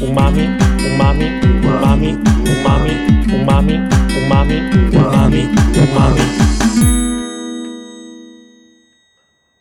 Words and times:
umami, 0.00 0.56
umami, 0.94 1.26
umami, 1.64 2.10
umami, 2.46 2.92
umami, 3.34 3.74
umami, 4.22 4.58
umami, 4.94 5.50
umami. 5.74 6.20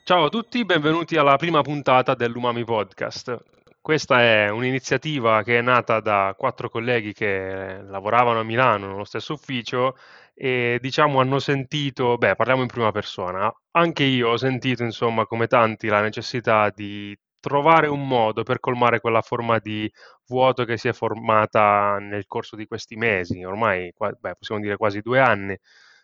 Ciao 0.04 0.26
a 0.26 0.29
tutti, 0.29 0.63
benvenuti 0.63 1.18
alla 1.18 1.36
prima 1.38 1.62
puntata 1.62 2.13
dell'Umami 2.13 2.63
Podcast. 2.63 3.36
Questa 3.81 4.21
è 4.21 4.50
un'iniziativa 4.50 5.41
che 5.43 5.57
è 5.57 5.61
nata 5.61 6.00
da 6.02 6.36
quattro 6.38 6.69
colleghi 6.69 7.13
che 7.13 7.81
lavoravano 7.88 8.39
a 8.39 8.43
Milano 8.43 8.88
nello 8.88 9.05
stesso 9.05 9.33
ufficio 9.33 9.97
e 10.35 10.77
diciamo 10.79 11.19
hanno 11.19 11.39
sentito, 11.39 12.17
beh, 12.17 12.35
parliamo 12.35 12.61
in 12.61 12.67
prima 12.67 12.91
persona, 12.91 13.51
anche 13.71 14.04
io 14.04 14.29
ho 14.29 14.38
sentito, 14.38 14.83
insomma, 14.83 15.25
come 15.25 15.47
tanti, 15.47 15.88
la 15.88 16.01
necessità 16.01 16.69
di 16.69 17.17
trovare 17.48 17.88
un 17.88 18.07
modo 18.07 18.43
per 18.43 18.59
colmare 18.59 19.00
quella 19.00 19.21
forma 19.21 19.59
di 19.59 19.91
vuoto 20.27 20.65
che 20.65 20.78
si 20.78 20.87
è 20.87 20.93
formata 20.93 21.97
nel 22.00 22.25
corso 22.28 22.56
di 22.56 22.65
questi 22.68 22.96
mesi, 22.96 23.43
ormai 23.43 23.92
beh, 23.97 24.36
possiamo 24.37 24.61
dire 24.61 24.78
quasi 24.78 25.01
due 25.01 25.20
anni, 25.20 25.57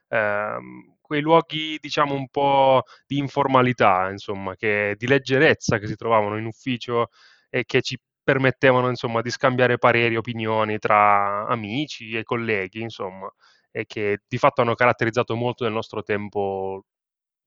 eh, 0.09 0.57
quei 1.02 1.21
luoghi 1.21 1.77
diciamo 1.81 2.13
un 2.16 2.27
po' 2.29 2.83
di 3.05 3.17
informalità, 3.17 4.09
insomma, 4.09 4.55
che, 4.55 4.95
di 4.97 5.07
leggerezza 5.07 5.77
che 5.79 5.88
si 5.88 5.95
trovavano 5.95 6.38
in 6.38 6.45
ufficio 6.45 7.09
e 7.49 7.66
che 7.66 7.81
ci 7.81 7.99
permettevano 8.23 8.88
insomma 8.89 9.21
di 9.21 9.30
scambiare 9.30 9.77
pareri, 9.77 10.16
opinioni 10.16 10.80
tra 10.80 11.45
amici 11.47 12.13
e 12.17 12.23
colleghi, 12.23 12.81
insomma, 12.81 13.30
e 13.71 13.85
che 13.85 14.19
di 14.27 14.38
fatto 14.38 14.61
hanno 14.61 14.75
caratterizzato 14.75 15.35
molto 15.35 15.63
del 15.66 15.73
nostro 15.73 16.03
tempo 16.03 16.85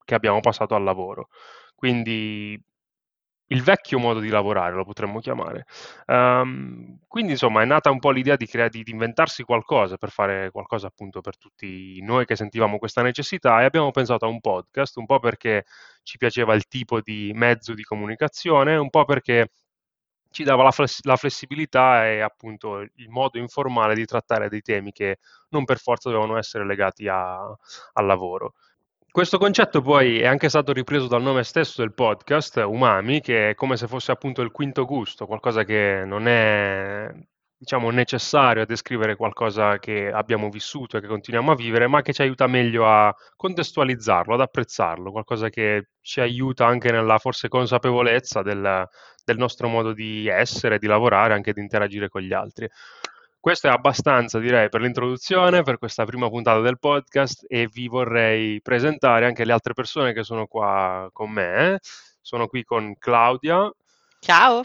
che 0.05 0.15
abbiamo 0.15 0.41
passato 0.41 0.75
al 0.75 0.85
lavoro. 0.85 1.29
Quindi 1.75 2.61
il 3.49 3.63
vecchio 3.63 3.99
modo 3.99 4.21
di 4.21 4.29
lavorare, 4.29 4.75
lo 4.75 4.85
potremmo 4.85 5.21
chiamare. 5.21 5.67
Um, 6.07 6.99
quindi 7.07 7.33
insomma 7.33 7.63
è 7.63 7.65
nata 7.65 7.91
un 7.91 7.99
po' 7.99 8.11
l'idea 8.11 8.37
di, 8.37 8.47
crea- 8.47 8.69
di, 8.69 8.83
inventarsi 8.87 9.43
qualcosa 9.45 9.97
per 9.97 10.11
fare 10.11 10.51
qualcosa 10.51 10.89
appunto 10.89 11.21
per 11.21 11.39
tutti 11.39 12.01
noi 12.03 12.25
che 12.27 12.37
sentivamo 12.37 12.79
questa 12.79 13.03
necessità 13.03 13.61
e 13.61 13.65
abbiamo 13.65 13.91
pensato 13.91 14.25
a 14.27 14.29
un 14.29 14.41
podcast, 14.41 14.97
un 14.97 15.07
po' 15.07 15.21
perché 15.21 15.65
ci 16.03 16.17
piaceva 16.19 16.55
il 16.55 16.67
tipo 16.67 17.01
di 17.01 17.33
mezzo 17.35 17.75
di 17.75 17.83
comunicazione, 17.83 18.77
un 18.77 18.91
po' 18.91 19.05
perché 19.05 19.51
ci 20.31 20.45
dava 20.45 20.63
la, 20.65 20.71
fless- 20.71 21.05
la 21.05 21.17
flessibilità 21.17 22.07
e 22.07 22.21
appunto 22.21 22.81
il 22.81 23.09
modo 23.09 23.39
informale 23.39 23.95
di 23.95 24.05
trattare 24.05 24.49
dei 24.49 24.61
temi 24.61 24.93
che 24.93 25.19
non 25.51 25.65
per 25.65 25.79
forza 25.79 26.11
dovevano 26.11 26.37
essere 26.37 26.67
legati 26.67 27.09
a- 27.09 27.57
al 27.95 28.07
lavoro. 28.07 28.55
Questo 29.17 29.39
concetto 29.39 29.81
poi 29.81 30.21
è 30.21 30.27
anche 30.27 30.51
stato 30.51 30.75
ripreso 30.75 31.07
dal 31.07 31.23
nome 31.23 31.43
stesso 31.43 31.81
del 31.81 31.95
podcast, 31.95 32.57
umami, 32.57 33.23
che 33.23 33.49
è 33.49 33.55
come 33.55 33.79
se 33.79 33.87
fosse 33.87 34.13
appunto 34.13 34.43
il 34.43 34.51
quinto 34.51 34.85
gusto, 34.85 35.25
qualcosa 35.25 35.65
che 35.65 36.03
non 36.05 36.29
è 36.29 37.09
diciamo 37.57 37.89
necessario 37.89 38.61
a 38.61 38.67
descrivere 38.67 39.17
qualcosa 39.17 39.79
che 39.79 40.13
abbiamo 40.13 40.51
vissuto 40.51 40.99
e 40.99 41.01
che 41.01 41.07
continuiamo 41.07 41.51
a 41.51 41.55
vivere, 41.55 41.87
ma 41.87 42.03
che 42.03 42.13
ci 42.13 42.21
aiuta 42.21 42.47
meglio 42.47 42.87
a 42.87 43.11
contestualizzarlo, 43.35 44.35
ad 44.35 44.43
apprezzarlo, 44.43 45.11
qualcosa 45.11 45.49
che 45.49 45.93
ci 46.03 46.21
aiuta 46.21 46.67
anche 46.67 46.91
nella 46.93 47.17
forse 47.17 47.49
consapevolezza 47.49 48.43
del, 48.43 48.87
del 49.25 49.39
nostro 49.39 49.69
modo 49.69 49.95
di 49.95 50.27
essere, 50.27 50.79
di 50.79 50.87
lavorare, 50.87 51.33
anche 51.33 51.55
di 51.55 51.63
interagire 51.63 52.11
con 52.11 52.21
gli 52.21 52.35
altri. 52.35 52.69
Questo 53.47 53.69
è 53.69 53.71
abbastanza, 53.71 54.41
direi, 54.41 54.69
per 54.69 54.81
l'introduzione, 54.81 55.63
per 55.63 55.79
questa 55.79 56.05
prima 56.05 56.29
puntata 56.29 56.59
del 56.59 56.81
podcast 56.81 57.45
e 57.47 57.69
vi 57.69 57.87
vorrei 57.87 58.61
presentare 58.61 59.25
anche 59.25 59.45
le 59.45 59.53
altre 59.53 59.73
persone 59.73 60.13
che 60.13 60.25
sono 60.25 60.49
qua 60.49 61.09
con 61.13 61.31
me. 61.31 61.79
Sono 62.21 62.49
qui 62.49 62.65
con 62.65 62.99
Claudia. 62.99 63.73
Ciao. 64.19 64.65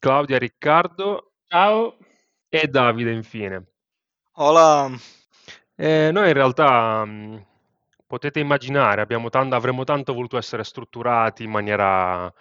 Claudia 0.00 0.38
Riccardo. 0.38 1.34
Ciao. 1.46 1.98
E 2.48 2.66
Davide, 2.66 3.12
infine. 3.12 3.64
Hola. 4.32 4.90
Eh, 5.76 6.10
noi 6.10 6.26
in 6.26 6.34
realtà 6.34 7.04
mh, 7.04 7.46
potete 8.08 8.40
immaginare, 8.40 9.02
tanto, 9.30 9.54
avremmo 9.54 9.84
tanto 9.84 10.12
voluto 10.12 10.36
essere 10.36 10.64
strutturati 10.64 11.44
in 11.44 11.50
maniera 11.50 12.34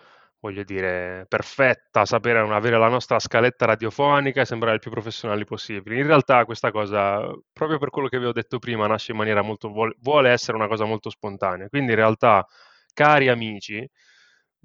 voglio 0.46 0.64
dire, 0.64 1.26
perfetta, 1.28 2.06
sapere 2.06 2.40
avere 2.40 2.78
la 2.78 2.88
nostra 2.88 3.18
scaletta 3.20 3.66
radiofonica 3.66 4.42
e 4.42 4.46
sembrare 4.46 4.76
il 4.76 4.80
più 4.80 4.92
professionali 4.92 5.44
possibili. 5.44 5.98
In 6.00 6.06
realtà 6.06 6.46
questa 6.46 6.70
cosa, 6.70 7.32
proprio 7.52 7.80
per 7.80 7.90
quello 7.90 8.08
che 8.08 8.20
vi 8.20 8.26
ho 8.26 8.32
detto 8.32 8.60
prima, 8.60 8.86
nasce 8.86 9.12
in 9.12 9.18
maniera 9.18 9.42
molto, 9.42 9.72
vuole 9.72 10.30
essere 10.30 10.56
una 10.56 10.68
cosa 10.68 10.86
molto 10.86 11.10
spontanea. 11.10 11.68
Quindi 11.68 11.92
in 11.92 11.98
realtà, 11.98 12.46
cari 12.94 13.28
amici, 13.28 13.88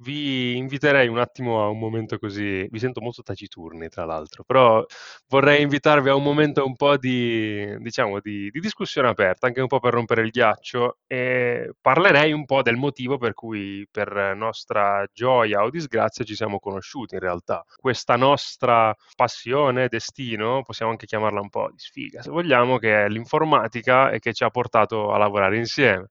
vi 0.00 0.56
inviterei 0.56 1.08
un 1.08 1.18
attimo 1.18 1.62
a 1.62 1.68
un 1.68 1.78
momento 1.78 2.18
così, 2.18 2.66
vi 2.70 2.78
sento 2.78 3.00
molto 3.00 3.22
taciturni 3.22 3.88
tra 3.88 4.04
l'altro, 4.04 4.44
però 4.44 4.84
vorrei 5.28 5.62
invitarvi 5.62 6.08
a 6.08 6.14
un 6.14 6.22
momento 6.22 6.64
un 6.64 6.76
po' 6.76 6.96
di, 6.96 7.76
diciamo, 7.78 8.20
di, 8.20 8.50
di, 8.50 8.60
discussione 8.60 9.08
aperta, 9.08 9.46
anche 9.46 9.60
un 9.60 9.66
po' 9.66 9.80
per 9.80 9.92
rompere 9.94 10.22
il 10.22 10.30
ghiaccio 10.30 10.98
e 11.06 11.72
parlerei 11.80 12.32
un 12.32 12.44
po' 12.44 12.62
del 12.62 12.76
motivo 12.76 13.18
per 13.18 13.34
cui 13.34 13.86
per 13.90 14.34
nostra 14.36 15.06
gioia 15.12 15.62
o 15.62 15.70
disgrazia 15.70 16.24
ci 16.24 16.34
siamo 16.34 16.58
conosciuti 16.58 17.14
in 17.14 17.20
realtà. 17.20 17.64
Questa 17.76 18.16
nostra 18.16 18.94
passione, 19.14 19.88
destino, 19.88 20.62
possiamo 20.62 20.92
anche 20.92 21.06
chiamarla 21.06 21.40
un 21.40 21.48
po' 21.50 21.70
di 21.70 21.78
sfiga, 21.78 22.22
se 22.22 22.30
vogliamo, 22.30 22.78
che 22.78 23.04
è 23.04 23.08
l'informatica 23.08 24.10
e 24.10 24.18
che 24.18 24.32
ci 24.32 24.44
ha 24.44 24.50
portato 24.50 25.12
a 25.12 25.18
lavorare 25.18 25.56
insieme. 25.56 26.10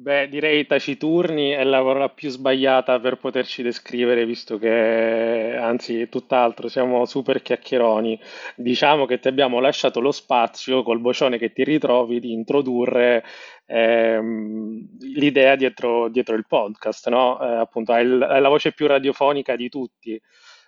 Beh, 0.00 0.28
direi 0.28 0.64
taciturni 0.64 1.50
è 1.50 1.64
la 1.64 1.82
parola 1.82 2.08
più 2.08 2.30
sbagliata 2.30 3.00
per 3.00 3.16
poterci 3.16 3.64
descrivere, 3.64 4.24
visto 4.26 4.56
che, 4.56 5.56
anzi, 5.58 6.08
tutt'altro, 6.08 6.68
siamo 6.68 7.04
super 7.04 7.42
chiacchieroni. 7.42 8.16
Diciamo 8.54 9.06
che 9.06 9.18
ti 9.18 9.26
abbiamo 9.26 9.58
lasciato 9.58 9.98
lo 9.98 10.12
spazio 10.12 10.84
col 10.84 11.00
vocione 11.00 11.36
che 11.36 11.52
ti 11.52 11.64
ritrovi 11.64 12.20
di 12.20 12.30
introdurre 12.32 13.24
ehm, 13.66 14.98
l'idea 15.00 15.56
dietro, 15.56 16.08
dietro, 16.08 16.36
il 16.36 16.46
podcast, 16.46 17.08
no? 17.08 17.40
Eh, 17.40 17.56
appunto, 17.56 17.92
è, 17.92 17.98
il, 18.00 18.20
è 18.20 18.38
la 18.38 18.48
voce 18.48 18.70
più 18.72 18.86
radiofonica 18.86 19.56
di 19.56 19.68
tutti. 19.68 20.20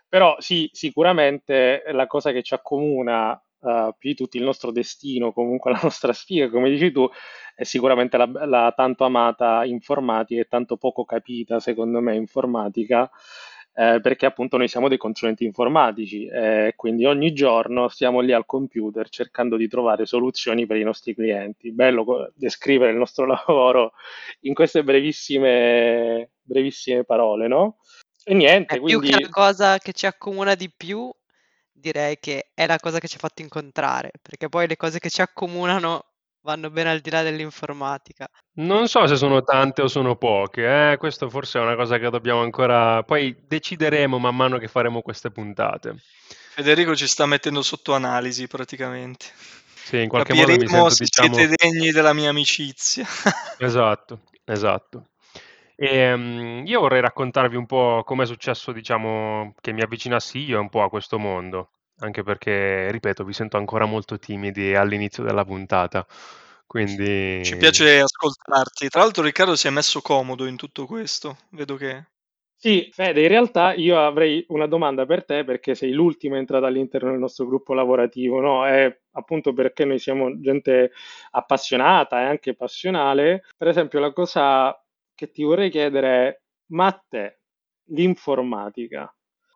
Però 0.09 0.35
sì, 0.41 0.69
sicuramente 0.73 1.85
la 1.93 2.09
cosa 2.09 2.33
che 2.33 2.43
ci 2.43 2.55
accomuna 2.55 3.41
uh, 3.61 3.95
più 3.97 4.11
di 4.11 4.15
tutti 4.15 4.37
il 4.37 4.45
nostro 4.45 4.71
destino, 4.71 5.33
comunque 5.33 5.73
la 5.73 5.81
nostra 5.83 6.13
sfiga, 6.13 6.51
come 6.51 6.71
dici 6.71 6.93
tu, 6.93 7.09
è 7.55 7.65
sicuramente 7.65 8.17
la, 8.17 8.29
la 8.47 8.73
tanto 8.77 9.05
amata 9.05 9.65
informatica 9.65 10.41
e 10.41 10.49
tanto 10.49 10.77
poco 10.77 11.05
capita, 11.05 11.61
secondo 11.61 12.01
me, 12.01 12.15
informatica, 12.15 13.11
eh, 13.73 14.01
perché 14.03 14.27
appunto 14.27 14.57
noi 14.57 14.69
siamo 14.69 14.89
dei 14.89 14.99
consulenti 14.99 15.45
informatici 15.45 16.27
e 16.27 16.67
eh, 16.67 16.73
quindi 16.75 17.05
ogni 17.05 17.33
giorno 17.33 17.89
stiamo 17.89 18.21
lì 18.21 18.33
al 18.33 18.45
computer 18.45 19.09
cercando 19.09 19.57
di 19.57 19.69
trovare 19.69 20.07
soluzioni 20.07 20.67
per 20.67 20.77
i 20.77 20.83
nostri 20.83 21.15
clienti. 21.15 21.73
Bello 21.73 22.31
descrivere 22.35 22.91
il 22.91 22.99
nostro 22.99 23.27
lavoro 23.27 23.93
in 24.41 24.55
queste 24.55 24.83
brevissime, 24.83 26.31
brevissime 26.43 27.05
parole, 27.05 27.47
no? 27.47 27.79
E 28.25 28.35
niente, 28.35 28.77
è 28.77 28.81
quindi... 28.81 29.09
più 29.09 29.17
che 29.17 29.23
la 29.23 29.29
cosa 29.31 29.79
che 29.79 29.93
ci 29.93 30.07
accomuna 30.07 30.55
di 30.55 30.71
più, 30.77 31.11
direi 31.81 32.19
che 32.21 32.51
è 32.55 32.67
la 32.67 32.79
cosa 32.79 32.99
che 32.99 33.09
ci 33.09 33.17
ha 33.17 33.21
fatto 33.21 33.43
incontrare, 33.43 34.13
perché 34.23 34.49
poi 34.49 34.69
le 34.69 34.77
cose 34.77 34.99
che 34.99 35.11
ci 35.11 35.23
accomunano 35.23 36.05
vanno 36.43 36.71
bene 36.71 36.91
al 36.91 37.01
di 37.01 37.11
là 37.11 37.23
dell'informatica. 37.23 38.29
Non 38.55 38.89
so 38.89 39.07
se 39.07 39.17
sono 39.17 39.43
tante 39.43 39.83
o 39.83 39.89
sono 39.89 40.17
poche, 40.17 40.93
eh? 40.93 40.97
questo 40.97 41.29
forse 41.29 41.59
è 41.59 41.63
una 41.63 41.77
cosa 41.77 41.99
che 41.99 42.09
dobbiamo 42.11 42.43
ancora... 42.43 43.03
Poi 43.03 43.37
decideremo 43.47 44.19
man 44.19 44.37
mano 44.37 44.59
che 44.59 44.69
faremo 44.69 45.03
queste 45.03 45.31
puntate. 45.31 45.97
Federico 46.55 46.95
ci 46.97 47.07
sta 47.07 47.27
mettendo 47.27 47.63
sotto 47.63 47.95
analisi 47.95 48.47
praticamente. 48.47 49.27
Sì, 49.75 50.03
in 50.03 50.09
qualche 50.09 50.35
Capiremo 50.35 50.71
modo 50.71 50.85
mi 50.85 50.91
sento, 50.91 50.95
se 50.95 51.05
diciamo... 51.05 51.35
siete 51.35 51.55
degni 51.57 51.91
della 51.91 52.13
mia 52.13 52.31
amicizia. 52.31 53.07
esatto, 53.59 54.21
esatto. 54.45 55.09
E, 55.75 56.13
um, 56.13 56.63
io 56.67 56.81
vorrei 56.81 57.01
raccontarvi 57.01 57.57
un 57.57 57.67
po' 57.67 58.03
come 58.05 58.25
è 58.25 58.27
successo, 58.27 58.73
diciamo, 58.73 59.55
che 59.61 59.73
mi 59.73 59.81
avvicinassi 59.81 60.39
io 60.39 60.61
un 60.61 60.69
po' 60.69 60.83
a 60.83 60.91
questo 60.91 61.19
mondo 61.19 61.71
anche 62.01 62.23
perché, 62.23 62.91
ripeto, 62.91 63.25
vi 63.25 63.33
sento 63.33 63.57
ancora 63.57 63.85
molto 63.85 64.19
timidi 64.19 64.75
all'inizio 64.75 65.23
della 65.23 65.45
puntata. 65.45 66.07
Quindi... 66.67 67.45
Ci 67.45 67.57
piace 67.57 68.01
ascoltarti. 68.01 68.89
Tra 68.89 69.01
l'altro 69.01 69.23
Riccardo 69.23 69.57
si 69.57 69.67
è 69.67 69.71
messo 69.71 70.01
comodo 70.01 70.47
in 70.47 70.57
tutto 70.57 70.87
questo, 70.87 71.37
vedo 71.51 71.77
che... 71.77 72.05
Sì, 72.61 72.91
Fede, 72.93 73.23
in 73.23 73.29
realtà 73.29 73.73
io 73.73 73.99
avrei 73.99 74.45
una 74.49 74.67
domanda 74.67 75.07
per 75.07 75.25
te 75.25 75.45
perché 75.45 75.75
sei 75.75 75.93
l'ultima 75.93 76.37
entrata 76.37 76.67
all'interno 76.67 77.11
del 77.11 77.19
nostro 77.19 77.47
gruppo 77.47 77.73
lavorativo, 77.73 78.39
no? 78.41 78.67
È 78.67 79.01
appunto 79.13 79.55
perché 79.55 79.87
noi 79.87 79.99
siamo 79.99 80.39
gente 80.41 80.93
appassionata 81.31 82.21
e 82.21 82.25
anche 82.25 82.55
passionale. 82.55 83.47
Per 83.57 83.67
esempio, 83.67 83.99
la 83.99 84.13
cosa 84.13 84.79
che 85.15 85.31
ti 85.31 85.43
vorrei 85.43 85.71
chiedere 85.71 86.09
è, 86.29 86.41
ma 86.73 86.87
a 86.87 87.05
te, 87.09 87.41
l'informatica, 87.93 89.11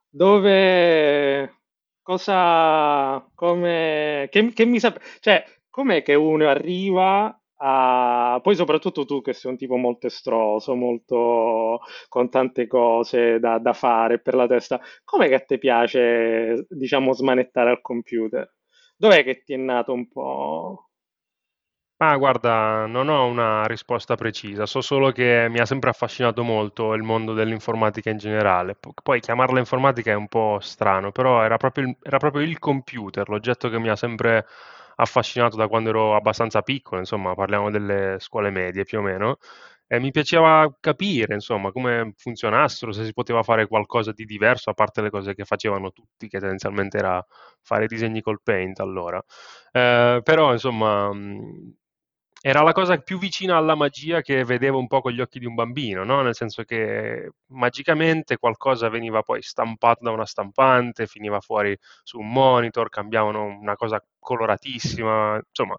dove, 0.09 1.64
cosa, 2.05 3.29
come, 3.35 4.29
che, 4.31 4.53
che 4.53 4.65
mi 4.67 4.79
sa, 4.79 4.95
cioè, 5.21 5.45
com'è 5.71 6.03
che 6.05 6.15
uno 6.15 6.49
arriva 6.49 7.37
a... 7.57 8.41
Poi 8.43 8.55
soprattutto 8.55 9.05
tu 9.05 9.23
che 9.23 9.33
sei 9.33 9.51
un 9.53 9.57
tipo 9.57 9.77
molto 9.77 10.07
estroso, 10.07 10.77
molto 10.77 11.81
con 12.09 12.31
tante 12.31 12.69
cose 12.69 13.41
da, 13.41 13.59
da 13.59 13.73
fare 13.73 14.21
per 14.21 14.35
la 14.37 14.47
testa, 14.47 14.81
com'è 15.05 15.29
che 15.29 15.35
a 15.35 15.41
te 15.41 15.59
piace, 15.59 16.67
diciamo, 16.69 17.13
smanettare 17.15 17.71
al 17.71 17.81
computer? 17.81 18.55
Dov'è 18.97 19.25
che 19.25 19.43
ti 19.43 19.55
è 19.55 19.57
nato 19.57 19.93
un 19.93 20.09
po'? 20.09 20.91
Ah, 21.99 22.17
guarda, 22.17 22.87
non 22.87 23.09
ho 23.09 23.25
una 23.27 23.65
risposta 23.67 24.17
precisa, 24.17 24.67
so 24.67 24.81
solo 24.81 25.13
che 25.13 25.47
mi 25.49 25.61
ha 25.61 25.65
sempre 25.65 25.91
affascinato 25.91 26.43
molto 26.43 26.93
il 26.93 27.03
mondo 27.03 27.33
dell'informatica 27.35 28.11
in 28.11 28.19
generale. 28.19 28.75
P- 28.75 28.91
Poi 29.01 29.21
chiamarla 29.21 29.61
informatica 29.61 30.11
è 30.11 30.15
un 30.15 30.27
po' 30.27 30.59
strano, 30.61 31.13
però 31.13 31.43
era 31.45 31.57
proprio 31.57 31.87
il, 31.87 31.97
era 32.03 32.19
proprio 32.19 32.43
il 32.43 32.59
computer, 32.59 33.29
l'oggetto 33.29 33.69
che 33.71 33.79
mi 33.79 33.89
ha 33.89 33.97
sempre 33.97 34.45
affascinato 34.97 35.57
da 35.57 35.69
quando 35.69 35.91
ero 35.91 36.15
abbastanza 36.17 36.63
piccolo, 36.63 37.01
insomma, 37.01 37.35
parliamo 37.35 37.71
delle 37.71 38.17
scuole 38.19 38.51
medie 38.51 38.83
più 38.85 38.99
o 38.99 39.03
meno, 39.03 39.39
e 39.87 39.99
mi 40.01 40.11
piaceva 40.11 40.69
capire, 40.81 41.35
insomma, 41.35 41.71
come 41.71 42.13
funzionassero, 42.17 42.91
se 42.93 43.05
si 43.05 43.13
poteva 43.13 43.43
fare 43.45 43.67
qualcosa 43.69 44.11
di 44.13 44.25
diverso, 44.25 44.69
a 44.71 44.75
parte 44.75 45.01
le 45.01 45.11
cose 45.11 45.35
che 45.35 45.45
facevano 45.45 45.93
tutti, 45.93 46.29
che 46.29 46.39
tendenzialmente 46.41 46.99
era 46.99 47.25
fare 47.63 47.87
disegni 47.87 48.21
col 48.21 48.41
Paint 48.43 48.81
allora. 48.81 49.23
Eh, 49.73 50.21
però, 50.23 50.53
insomma, 50.53 51.13
mh, 51.13 51.75
era 52.47 52.61
la 52.63 52.73
cosa 52.73 52.99
più 52.99 53.17
vicina 53.19 53.57
alla 53.57 53.75
magia 53.75 54.21
che 54.21 54.45
vedevo 54.45 54.79
un 54.79 54.87
po' 54.87 55.01
con 55.01 55.13
gli 55.13 55.21
occhi 55.23 55.39
di 55.39 55.47
un 55.47 55.55
bambino, 55.55 56.05
no? 56.05 56.21
Nel 56.21 56.35
senso 56.35 56.63
che 56.65 57.31
magicamente 57.53 58.37
qualcosa 58.37 58.91
veniva 58.91 59.23
poi 59.23 59.41
stampato 59.41 60.05
da 60.05 60.11
una 60.11 60.27
stampante, 60.27 61.07
finiva 61.07 61.41
fuori 61.41 61.75
su 62.03 62.19
un 62.19 62.31
monitor, 62.31 62.91
cambiavano 62.91 63.45
una 63.47 63.77
cosa 63.77 63.99
coloratissima, 64.19 65.41
insomma, 65.49 65.75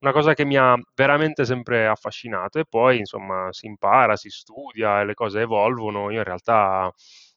una 0.00 0.12
cosa 0.12 0.34
che 0.34 0.44
mi 0.44 0.56
ha 0.58 0.76
veramente 0.94 1.46
sempre 1.46 1.86
affascinato 1.86 2.58
e 2.58 2.64
poi, 2.68 2.98
insomma, 2.98 3.48
si 3.50 3.64
impara, 3.66 4.16
si 4.16 4.28
studia 4.28 5.00
e 5.00 5.06
le 5.06 5.14
cose 5.14 5.40
evolvono. 5.40 6.10
Io 6.10 6.18
in 6.18 6.24
realtà 6.24 6.92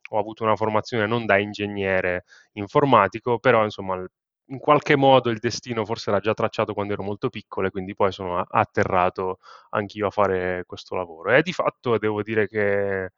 ho 0.10 0.20
avuto 0.20 0.44
una 0.44 0.56
formazione 0.58 1.08
non 1.08 1.26
da 1.26 1.38
ingegnere 1.38 2.26
informatico, 2.54 3.40
però, 3.40 3.64
insomma, 3.64 4.06
in 4.54 4.60
qualche 4.60 4.96
modo 4.96 5.30
il 5.30 5.40
destino 5.40 5.84
forse 5.84 6.10
era 6.12 6.20
già 6.20 6.34
tracciato 6.34 6.74
quando 6.74 6.94
ero 6.94 7.04
molto 7.04 7.30
piccolo 7.30 7.68
e 7.68 7.72
quindi 7.72 7.96
poi 7.96 8.12
sono 8.12 8.40
atterrato 8.40 9.40
anch'io 9.72 10.08
a 10.08 10.12
fare 10.12 10.64
questo 10.66 10.96
lavoro. 10.96 11.32
E 11.34 11.42
di 11.42 11.52
fatto 11.54 11.98
devo 11.98 12.22
dire 12.22 12.48
che 12.48 13.10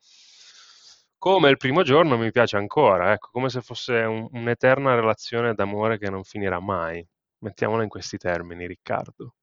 come 1.18 1.50
il 1.50 1.58
primo 1.58 1.84
giorno 1.84 2.18
mi 2.18 2.32
piace 2.32 2.56
ancora, 2.58 3.12
ecco, 3.14 3.30
come 3.32 3.50
se 3.50 3.62
fosse 3.62 3.94
un, 4.02 4.28
un'eterna 4.32 4.96
relazione 4.96 5.54
d'amore 5.54 5.98
che 5.98 6.10
non 6.10 6.24
finirà 6.24 6.60
mai. 6.60 7.06
Mettiamola 7.40 7.84
in 7.84 7.90
questi 7.90 8.18
termini, 8.18 8.68
Riccardo. 8.68 9.34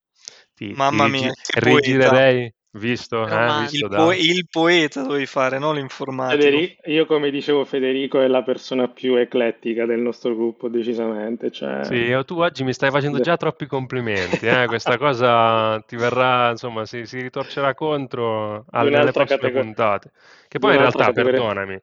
Ti, 0.55 0.73
Mamma 0.75 1.05
ti 1.05 1.11
mia, 1.11 1.32
rigirerei 1.55 2.52
Visto, 2.75 3.26
eh, 3.26 3.61
visto 3.61 3.84
il, 3.84 3.88
po- 3.90 4.12
il, 4.12 4.46
poeta 4.50 5.02
dovevi 5.02 5.26
fare, 5.26 5.58
non 5.58 5.75
l'informatico. 5.75 6.40
Federico, 6.40 6.90
io 6.90 7.05
come 7.05 7.31
dicevo 7.31 7.67
Federico 7.67 8.19
è 8.19 8.26
la 8.29 8.43
persona 8.43 8.88
più 8.88 9.17
eclettica 9.17 9.84
del 9.84 10.00
nostro 10.00 10.34
gruppo 10.34 10.69
decisamente. 10.69 11.50
Cioè... 11.50 11.84
Sì, 11.84 12.19
tu 12.25 12.40
oggi 12.40 12.64
mi 12.64 12.73
stai 12.73 12.90
facendo 12.90 13.20
già 13.20 13.37
troppi 13.37 13.67
complimenti, 13.67 14.46
eh? 14.46 14.64
questa 14.69 14.96
cosa 14.96 15.81
ti 15.87 15.96
verrà, 15.96 16.49
insomma, 16.49 16.87
si, 16.87 17.05
si 17.05 17.20
ritorcerà 17.20 17.75
contro 17.75 18.64
alle 18.70 19.11
prossime 19.12 19.26
categoria. 19.26 19.61
puntate. 19.61 20.12
Che 20.49 20.58
poi 20.58 20.73
in 20.73 20.79
realtà, 20.79 21.05
categoria. 21.05 21.40
perdonami, 21.40 21.79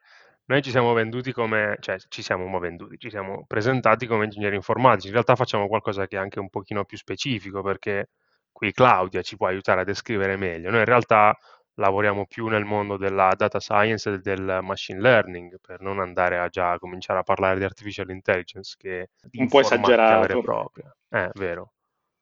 noi 0.46 0.62
ci 0.62 0.70
siamo 0.70 0.92
venduti 0.92 1.30
come, 1.30 1.76
cioè 1.78 1.98
ci 2.08 2.22
siamo 2.22 2.58
venduti, 2.58 2.98
ci 2.98 3.10
siamo 3.10 3.44
presentati 3.46 4.08
come 4.08 4.24
ingegneri 4.24 4.56
informatici, 4.56 5.06
in 5.06 5.12
realtà 5.12 5.36
facciamo 5.36 5.68
qualcosa 5.68 6.08
che 6.08 6.16
è 6.16 6.18
anche 6.18 6.40
un 6.40 6.50
pochino 6.50 6.84
più 6.84 6.96
specifico 6.96 7.62
perché 7.62 8.08
qui 8.52 8.72
Claudia 8.72 9.22
ci 9.22 9.36
può 9.36 9.46
aiutare 9.46 9.82
a 9.82 9.84
descrivere 9.84 10.36
meglio. 10.36 10.70
Noi 10.70 10.80
in 10.80 10.86
realtà 10.86 11.36
lavoriamo 11.74 12.26
più 12.26 12.46
nel 12.46 12.64
mondo 12.64 12.96
della 12.96 13.32
data 13.36 13.58
science 13.58 14.10
e 14.10 14.18
del 14.18 14.60
machine 14.62 15.00
learning, 15.00 15.58
per 15.60 15.80
non 15.80 15.98
andare 16.00 16.38
a 16.38 16.48
già 16.48 16.78
cominciare 16.78 17.20
a 17.20 17.22
parlare 17.22 17.58
di 17.58 17.64
artificial 17.64 18.10
intelligence, 18.10 18.74
che 18.78 19.00
è 19.02 19.08
un 19.38 19.48
po' 19.48 19.60
esagerato. 19.60 20.20
Vera 20.20 20.38
e 20.38 20.42
propria. 20.42 20.96
È 21.08 21.30
vero. 21.34 21.72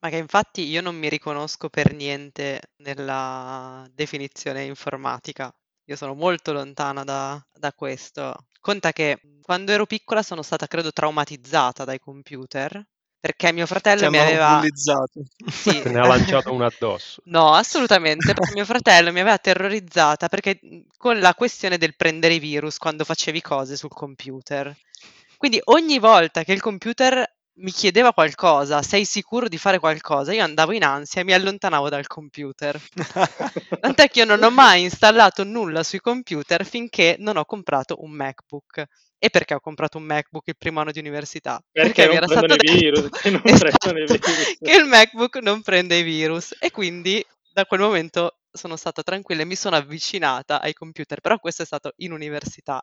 Ma 0.01 0.11
che 0.11 0.17
infatti 0.17 0.63
io 0.63 0.81
non 0.81 0.97
mi 0.97 1.09
riconosco 1.09 1.69
per 1.69 1.93
niente 1.93 2.61
nella 2.77 3.85
definizione 3.93 4.63
informatica. 4.63 5.53
Io 5.87 5.97
sono 5.97 6.15
molto 6.15 6.53
lontana 6.53 7.03
da, 7.03 7.45
da 7.53 7.73
questo. 7.73 8.47
Conta 8.61 8.93
che 8.93 9.19
quando 9.43 9.73
ero 9.73 9.87
piccola 9.87 10.23
sono 10.23 10.43
stata, 10.43 10.67
credo, 10.67 10.93
traumatizzata 10.93 11.85
dai 11.85 11.99
computer 11.99 12.81
perché 13.29 13.53
mio 13.53 13.67
fratello 13.67 14.05
Ti 14.05 14.09
mi 14.09 14.17
aveva 14.17 14.57
bullizzato. 14.57 15.21
Sì. 15.51 15.83
Te 15.83 15.91
ne 15.91 15.99
ha 15.99 16.07
lanciato 16.07 16.51
uno 16.51 16.65
addosso. 16.65 17.21
No, 17.29 17.53
assolutamente, 17.53 18.33
perché 18.33 18.55
mio 18.55 18.65
fratello 18.65 19.13
mi 19.13 19.21
aveva 19.21 19.37
terrorizzata 19.37 20.29
perché 20.29 20.59
con 20.97 21.19
la 21.19 21.35
questione 21.35 21.77
del 21.77 21.95
prendere 21.95 22.35
i 22.35 22.39
virus 22.39 22.79
quando 22.79 23.05
facevi 23.05 23.43
cose 23.43 23.77
sul 23.77 23.91
computer. 23.91 24.75
Quindi 25.37 25.61
ogni 25.65 25.99
volta 25.99 26.43
che 26.43 26.53
il 26.53 26.63
computer 26.63 27.23
mi 27.59 27.71
chiedeva 27.73 28.13
qualcosa, 28.13 28.83
sei 28.83 29.05
sicuro 29.05 29.49
di 29.49 29.59
fare 29.59 29.79
qualcosa? 29.79 30.33
Io 30.33 30.43
andavo 30.43 30.73
in 30.73 30.85
ansia 30.85 31.21
e 31.21 31.25
mi 31.25 31.33
allontanavo 31.33 31.89
dal 31.89 32.07
computer. 32.07 32.81
Tant'è 33.81 34.09
che 34.09 34.21
io 34.21 34.25
non 34.25 34.43
ho 34.43 34.51
mai 34.51 34.83
installato 34.83 35.45
nulla 35.45 35.83
sui 35.83 36.01
computer 36.01 36.65
finché 36.65 37.17
non 37.19 37.37
ho 37.37 37.45
comprato 37.45 38.03
un 38.03 38.13
MacBook. 38.13 38.85
E 39.21 39.31
perché 39.31 39.55
ho 39.55 39.61
comprato 39.61 39.99
un 39.99 40.05
MacBook 40.05 40.47
il 40.47 40.57
primo 40.57 40.81
anno 40.81 40.93
di 40.93 41.01
università? 41.01 41.61
Perché, 41.73 42.07
perché 42.07 42.09
mi 42.09 42.17
era 42.17 42.29
stato 42.29 42.47
detto 42.47 42.73
virus, 42.73 43.09
che, 43.21 43.41
esatto, 43.43 43.93
che 43.93 44.77
il 44.77 44.85
MacBook 44.85 45.37
non 45.39 45.61
prende 45.63 45.97
i 45.97 46.03
virus. 46.03 46.55
E 46.61 46.71
quindi 46.71 47.25
da 47.53 47.67
quel 47.67 47.81
momento 47.81 48.39
sono 48.53 48.77
stata 48.77 49.03
tranquilla 49.03 49.43
e 49.43 49.47
mi 49.47 49.57
sono 49.57 49.75
avvicinata 49.75 50.61
ai 50.61 50.73
computer, 50.73 51.21
però 51.21 51.39
questo 51.39 51.63
è 51.63 51.67
stato 51.67 51.93
in 51.97 52.13
università. 52.13 52.81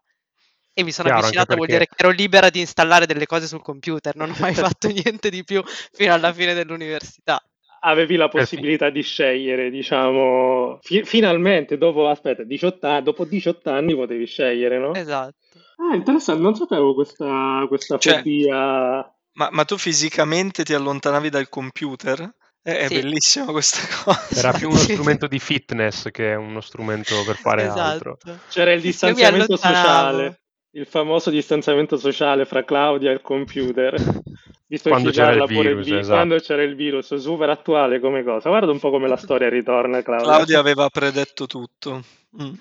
E 0.77 0.83
mi 0.83 0.91
sono 0.91 1.07
Chiaro, 1.07 1.23
avvicinata, 1.23 1.55
vuol 1.55 1.67
dire 1.67 1.87
che 1.87 1.93
ero 1.95 2.09
libera 2.09 2.49
di 2.49 2.59
installare 2.59 3.05
delle 3.05 3.25
cose 3.25 3.47
sul 3.47 3.61
computer, 3.61 4.13
non 4.17 4.31
ho 4.31 4.35
mai 4.39 4.53
fatto 4.53 4.89
niente 4.89 5.29
di 5.29 5.45
più 5.45 5.63
fino 5.65 6.13
alla 6.13 6.33
fine 6.33 6.53
dell'università. 6.53 7.41
Avevi 7.79 8.17
la 8.17 8.27
possibilità 8.27 8.89
di 8.89 9.01
scegliere, 9.01 9.69
diciamo, 9.69 10.79
fi- 10.81 11.05
finalmente 11.05 11.77
dopo, 11.77 12.09
aspetta, 12.09 12.43
18 12.43 12.87
anni, 12.87 13.03
dopo 13.03 13.23
18 13.23 13.69
anni 13.69 13.95
potevi 13.95 14.25
scegliere, 14.25 14.77
no? 14.77 14.93
Esatto. 14.93 15.35
Ah, 15.77 15.95
interessante, 15.95 16.41
non 16.41 16.55
sapevo 16.55 16.93
questa, 16.93 17.63
questa 17.69 17.97
cioè, 17.97 18.17
fobia. 18.17 19.09
Ma, 19.31 19.49
ma, 19.51 19.63
tu 19.63 19.77
fisicamente 19.77 20.65
ti 20.65 20.73
allontanavi 20.73 21.29
dal 21.29 21.47
computer? 21.47 22.35
È, 22.61 22.87
sì. 22.87 22.95
bellissima 22.95 23.45
questa 23.45 23.79
cosa. 24.03 24.39
Era 24.39 24.51
più 24.51 24.67
uno 24.67 24.77
strumento 24.79 25.27
di 25.27 25.39
fitness 25.39 26.11
che 26.11 26.33
uno 26.33 26.59
strumento 26.59 27.23
per 27.23 27.37
fare 27.37 27.61
esatto. 27.61 27.79
altro. 27.79 28.17
C'era 28.49 28.73
il 28.73 28.81
distanziamento 28.81 29.55
sociale 29.55 30.39
il 30.75 30.85
famoso 30.85 31.29
distanziamento 31.29 31.97
sociale 31.97 32.45
fra 32.45 32.63
Claudia 32.63 33.09
e 33.09 33.13
il 33.13 33.21
computer. 33.21 33.95
Visto 34.67 34.89
quando 34.89 35.11
c'era 35.11 35.31
il 35.31 35.45
virus, 35.45 35.85
vi- 35.85 35.95
esatto. 35.95 36.15
quando 36.15 36.37
c'era 36.37 36.63
il 36.63 36.75
virus, 36.75 37.13
super 37.15 37.49
attuale 37.49 37.99
come 37.99 38.23
cosa. 38.23 38.49
Guarda 38.49 38.71
un 38.71 38.79
po' 38.79 38.89
come 38.89 39.07
la 39.07 39.15
storia 39.15 39.47
ritorna, 39.47 40.01
Claudia. 40.01 40.25
Claudia 40.25 40.59
aveva 40.59 40.89
predetto 40.89 41.45
tutto. 41.45 42.01
Mm. 42.41 42.53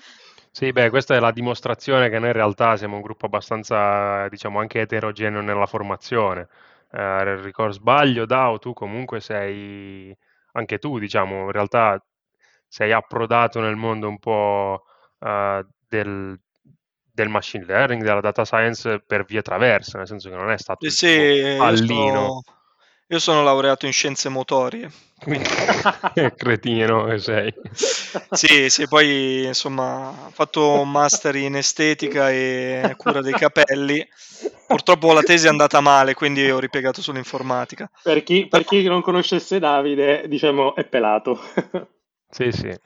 Sì, 0.51 0.71
beh, 0.71 0.89
questa 0.89 1.15
è 1.15 1.19
la 1.19 1.31
dimostrazione 1.31 2.09
che 2.09 2.19
noi 2.19 2.27
in 2.27 2.33
realtà 2.33 2.77
siamo 2.77 2.95
un 2.95 3.01
gruppo 3.01 3.25
abbastanza, 3.25 4.29
diciamo, 4.29 4.59
anche 4.59 4.81
eterogeneo 4.81 5.41
nella 5.41 5.65
formazione. 5.65 6.47
Eh, 6.91 7.41
ricordo 7.41 7.73
sbaglio, 7.73 8.25
Dao, 8.25 8.59
tu 8.59 8.71
comunque 8.71 9.19
sei, 9.19 10.15
anche 10.53 10.77
tu, 10.77 10.99
diciamo, 10.99 11.45
in 11.45 11.51
realtà 11.51 12.01
sei 12.67 12.91
approdato 12.91 13.59
nel 13.59 13.75
mondo 13.75 14.07
un 14.07 14.19
po' 14.19 14.83
uh, 15.19 15.65
del, 15.89 16.39
del 17.15 17.29
machine 17.29 17.63
learning, 17.65 18.03
della 18.03 18.19
data 18.19 18.43
science 18.43 18.99
per 18.99 19.23
vie 19.23 19.41
traverse, 19.41 19.97
nel 19.97 20.05
senso 20.05 20.29
che 20.29 20.35
non 20.35 20.51
è 20.51 20.57
stato 20.57 20.87
sì, 20.89 20.91
sì, 20.91 21.55
pallino. 21.57 21.95
Io 21.95 22.11
sono, 22.11 22.43
io 23.07 23.19
sono 23.19 23.43
laureato 23.43 23.85
in 23.85 23.93
scienze 23.93 24.27
motorie. 24.27 24.91
Quindi, 25.17 25.47
cretino 26.35 27.05
che 27.05 27.17
sei. 27.19 27.53
sì, 28.31 28.69
sì, 28.69 28.85
poi 28.87 29.45
insomma 29.45 30.09
ho 30.09 30.29
fatto 30.31 30.81
un 30.81 30.91
master 30.91 31.35
in 31.37 31.55
estetica 31.55 32.29
e 32.29 32.93
cura 32.97 33.21
dei 33.21 33.33
capelli. 33.33 34.05
Purtroppo 34.67 35.13
la 35.13 35.21
tesi 35.21 35.45
è 35.45 35.49
andata 35.49 35.79
male, 35.79 36.15
quindi 36.15 36.51
ho 36.51 36.59
ripiegato 36.59 37.01
sull'informatica. 37.01 37.89
Per 38.03 38.23
chi, 38.23 38.47
per 38.47 38.65
chi 38.65 38.83
non 38.83 39.01
conoscesse 39.01 39.57
Davide, 39.57 40.25
diciamo, 40.27 40.75
è 40.75 40.83
pelato. 40.83 41.39
sì, 42.29 42.51
sì. 42.51 42.77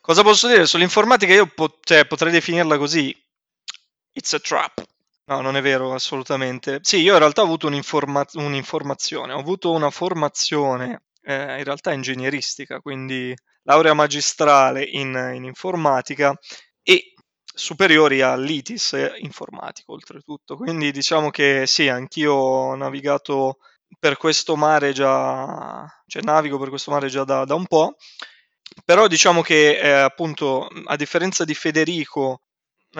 Cosa 0.00 0.22
posso 0.22 0.46
dire 0.46 0.66
sull'informatica? 0.66 1.32
Io 1.32 1.50
po- 1.52 1.78
cioè, 1.82 2.06
potrei 2.06 2.30
definirla 2.30 2.78
così 2.78 3.12
It's 4.16 4.32
a 4.32 4.38
trap. 4.40 4.82
No, 5.26 5.40
non 5.40 5.56
è 5.56 5.60
vero, 5.62 5.92
assolutamente. 5.92 6.78
Sì, 6.82 6.98
io 6.98 7.12
in 7.14 7.18
realtà 7.18 7.42
ho 7.42 7.44
avuto 7.44 7.66
un'informa- 7.66 8.24
un'informazione, 8.34 9.32
ho 9.32 9.38
avuto 9.38 9.72
una 9.72 9.90
formazione 9.90 11.02
eh, 11.22 11.58
in 11.58 11.64
realtà 11.64 11.92
ingegneristica, 11.92 12.80
quindi 12.80 13.34
laurea 13.64 13.94
magistrale 13.94 14.84
in, 14.84 15.32
in 15.34 15.44
informatica 15.44 16.36
e 16.82 17.12
superiori 17.44 18.20
all'ITIS 18.22 19.14
informatico 19.20 19.92
oltretutto. 19.92 20.56
Quindi 20.56 20.92
diciamo 20.92 21.30
che 21.30 21.66
sì, 21.66 21.88
anch'io 21.88 22.32
ho 22.34 22.74
navigato 22.76 23.58
per 23.98 24.16
questo 24.16 24.56
mare 24.56 24.92
già, 24.92 25.84
cioè 26.06 26.22
navigo 26.22 26.58
per 26.58 26.68
questo 26.68 26.90
mare 26.92 27.08
già 27.08 27.24
da, 27.24 27.44
da 27.44 27.54
un 27.54 27.66
po', 27.66 27.96
però 28.84 29.06
diciamo 29.06 29.42
che 29.42 29.78
eh, 29.78 29.88
appunto 29.90 30.68
a 30.86 30.96
differenza 30.96 31.44
di 31.44 31.54
Federico, 31.54 32.42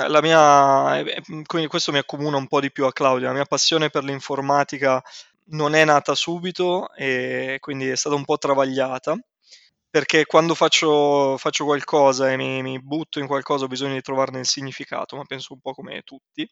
la 0.08 0.20
mia, 0.20 0.98
eh, 0.98 1.22
quindi 1.44 1.68
questo 1.68 1.92
mi 1.92 1.98
accomuna 1.98 2.36
un 2.36 2.46
po' 2.46 2.60
di 2.60 2.70
più 2.72 2.84
a 2.86 2.92
Claudia, 2.92 3.28
la 3.28 3.34
mia 3.34 3.44
passione 3.44 3.90
per 3.90 4.04
l'informatica 4.04 5.02
non 5.48 5.74
è 5.74 5.84
nata 5.84 6.14
subito 6.14 6.92
e 6.94 7.58
quindi 7.60 7.88
è 7.88 7.96
stata 7.96 8.16
un 8.16 8.24
po' 8.24 8.38
travagliata 8.38 9.16
perché 9.96 10.26
quando 10.26 10.54
faccio, 10.54 11.38
faccio 11.38 11.64
qualcosa 11.64 12.30
e 12.30 12.36
mi, 12.36 12.60
mi, 12.62 12.78
butto 12.82 13.18
in 13.18 13.26
qualcosa 13.26 13.64
ho 13.64 13.68
bisogno 13.68 13.94
di 13.94 14.02
trovarne 14.02 14.40
il 14.40 14.46
significato, 14.46 15.16
ma 15.16 15.24
penso 15.24 15.54
un 15.54 15.60
po' 15.60 15.72
come 15.72 16.02
tutti. 16.02 16.46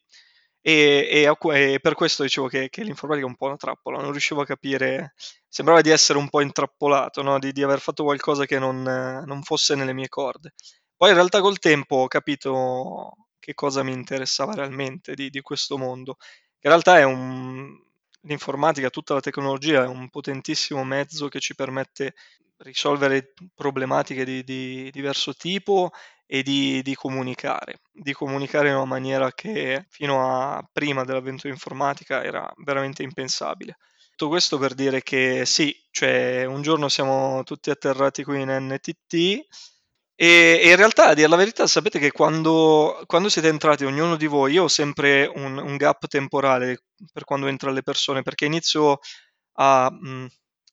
E, 0.62 1.26
e, 1.28 1.74
e 1.74 1.78
per 1.80 1.94
questo 1.94 2.22
dicevo 2.22 2.46
che, 2.48 2.70
che, 2.70 2.82
l'informatica 2.82 3.26
è 3.26 3.28
un 3.28 3.36
po' 3.36 3.46
una 3.46 3.56
trappola, 3.56 4.00
non 4.00 4.12
riuscivo 4.12 4.40
a 4.40 4.46
capire, 4.46 5.12
sembrava 5.46 5.82
di 5.82 5.90
essere 5.90 6.18
un 6.18 6.30
po' 6.30 6.40
intrappolato, 6.40 7.22
no? 7.22 7.38
di, 7.38 7.52
di, 7.52 7.62
aver 7.62 7.80
fatto 7.80 8.04
qualcosa 8.04 8.46
che 8.46 8.58
non, 8.58 8.82
non 8.82 9.42
fosse 9.42 9.74
nelle 9.74 9.92
mie 9.92 10.08
corde. 10.08 10.54
Poi 10.96 11.10
in 11.10 11.16
realtà 11.16 11.42
col 11.42 11.58
tempo 11.58 11.96
ho 11.96 12.08
capito 12.08 13.23
che 13.44 13.52
cosa 13.52 13.82
mi 13.82 13.92
interessava 13.92 14.54
realmente 14.54 15.14
di, 15.14 15.28
di 15.28 15.42
questo 15.42 15.76
mondo. 15.76 16.16
In 16.60 16.70
realtà 16.70 16.98
è 16.98 17.02
un, 17.02 17.78
l'informatica, 18.22 18.88
tutta 18.88 19.12
la 19.12 19.20
tecnologia 19.20 19.84
è 19.84 19.86
un 19.86 20.08
potentissimo 20.08 20.82
mezzo 20.82 21.28
che 21.28 21.40
ci 21.40 21.54
permette 21.54 22.14
risolvere 22.58 23.34
problematiche 23.54 24.24
di, 24.24 24.42
di 24.44 24.90
diverso 24.90 25.34
tipo 25.34 25.90
e 26.24 26.42
di, 26.42 26.80
di, 26.82 26.94
comunicare, 26.94 27.80
di 27.92 28.14
comunicare 28.14 28.68
in 28.68 28.76
una 28.76 28.86
maniera 28.86 29.30
che 29.32 29.84
fino 29.90 30.56
a 30.56 30.66
prima 30.72 31.04
dell'avvento 31.04 31.46
informatica 31.48 32.24
era 32.24 32.50
veramente 32.64 33.02
impensabile. 33.02 33.76
Tutto 34.16 34.28
questo 34.28 34.56
per 34.56 34.72
dire 34.72 35.02
che 35.02 35.44
sì, 35.44 35.76
cioè 35.90 36.46
un 36.46 36.62
giorno 36.62 36.88
siamo 36.88 37.42
tutti 37.42 37.68
atterrati 37.68 38.24
qui 38.24 38.40
in 38.40 38.48
NTT 38.48 39.46
e, 40.16 40.60
e 40.62 40.70
in 40.70 40.76
realtà, 40.76 41.08
a 41.08 41.14
dire 41.14 41.28
la 41.28 41.36
verità, 41.36 41.66
sapete 41.66 41.98
che 41.98 42.12
quando, 42.12 43.02
quando 43.06 43.28
siete 43.28 43.48
entrati, 43.48 43.84
ognuno 43.84 44.16
di 44.16 44.26
voi, 44.26 44.52
io 44.52 44.64
ho 44.64 44.68
sempre 44.68 45.30
un, 45.34 45.58
un 45.58 45.76
gap 45.76 46.06
temporale 46.06 46.84
per 47.12 47.24
quando 47.24 47.46
entrano 47.48 47.74
le 47.74 47.82
persone, 47.82 48.22
perché 48.22 48.44
inizio 48.46 48.98
a 49.54 49.90
mh, 49.90 50.26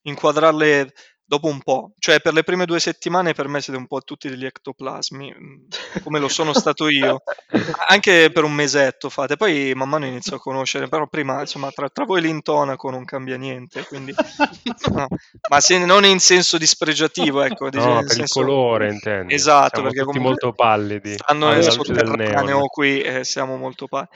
inquadrarle 0.04 0.92
dopo 1.32 1.48
un 1.48 1.62
po', 1.62 1.94
cioè 1.98 2.20
per 2.20 2.34
le 2.34 2.44
prime 2.44 2.66
due 2.66 2.82
settimane 2.82 3.32
per 3.32 3.48
me 3.48 3.62
siete 3.62 3.80
un 3.80 3.88
po' 3.88 4.02
tutti 4.02 4.28
degli 4.28 4.44
ectoplasmi, 4.44 5.34
mm, 5.34 5.56
come 6.04 6.20
lo 6.20 6.28
sono 6.28 6.52
stato 6.52 6.90
io, 6.90 7.24
anche 7.88 8.30
per 8.34 8.44
un 8.44 8.52
mesetto 8.52 9.08
fate, 9.08 9.38
poi 9.38 9.72
man 9.74 9.88
mano 9.88 10.06
inizio 10.06 10.36
a 10.36 10.40
conoscere, 10.40 10.90
però 10.90 11.08
prima 11.08 11.40
insomma 11.40 11.72
tra, 11.72 11.88
tra 11.88 12.04
voi 12.04 12.20
l'intonaco 12.20 12.90
non 12.90 13.06
cambia 13.06 13.38
niente, 13.38 13.86
quindi, 13.86 14.14
no. 14.92 15.08
ma 15.50 15.60
se, 15.62 15.78
non 15.86 16.04
in 16.04 16.20
senso 16.20 16.58
dispregiativo, 16.58 17.42
ecco, 17.44 17.70
no, 17.72 18.00
per 18.02 18.10
senso, 18.10 18.22
il 18.42 18.46
colore 18.46 18.92
intendo. 18.92 19.34
Esatto, 19.34 19.76
siamo 19.76 19.88
perché 19.88 20.04
comunque 20.04 20.30
molto 20.30 20.52
pallidi. 20.52 21.14
Stanno 21.14 21.52
nel 21.52 21.64
sotterraneo 21.64 22.66
qui 22.66 23.00
eh, 23.00 23.24
siamo 23.24 23.56
molto 23.56 23.88
pallidi. 23.88 24.12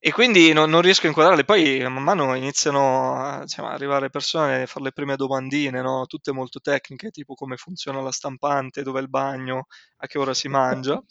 E 0.00 0.12
quindi 0.12 0.52
non, 0.52 0.70
non 0.70 0.80
riesco 0.80 1.06
a 1.06 1.08
inquadrarle. 1.08 1.44
Poi 1.44 1.80
man 1.80 2.02
mano 2.02 2.34
iniziano 2.34 3.16
a 3.16 3.40
diciamo, 3.40 3.68
arrivare 3.68 4.10
persone 4.10 4.62
a 4.62 4.66
fare 4.66 4.84
le 4.84 4.92
prime 4.92 5.16
domandine, 5.16 5.82
no? 5.82 6.06
tutte 6.06 6.30
molto 6.32 6.60
tecniche, 6.60 7.10
tipo 7.10 7.34
come 7.34 7.56
funziona 7.56 8.00
la 8.00 8.12
stampante, 8.12 8.82
dove 8.82 9.00
è 9.00 9.02
il 9.02 9.08
bagno, 9.08 9.66
a 9.96 10.06
che 10.06 10.18
ora 10.18 10.34
si 10.34 10.46
mangia. 10.48 11.02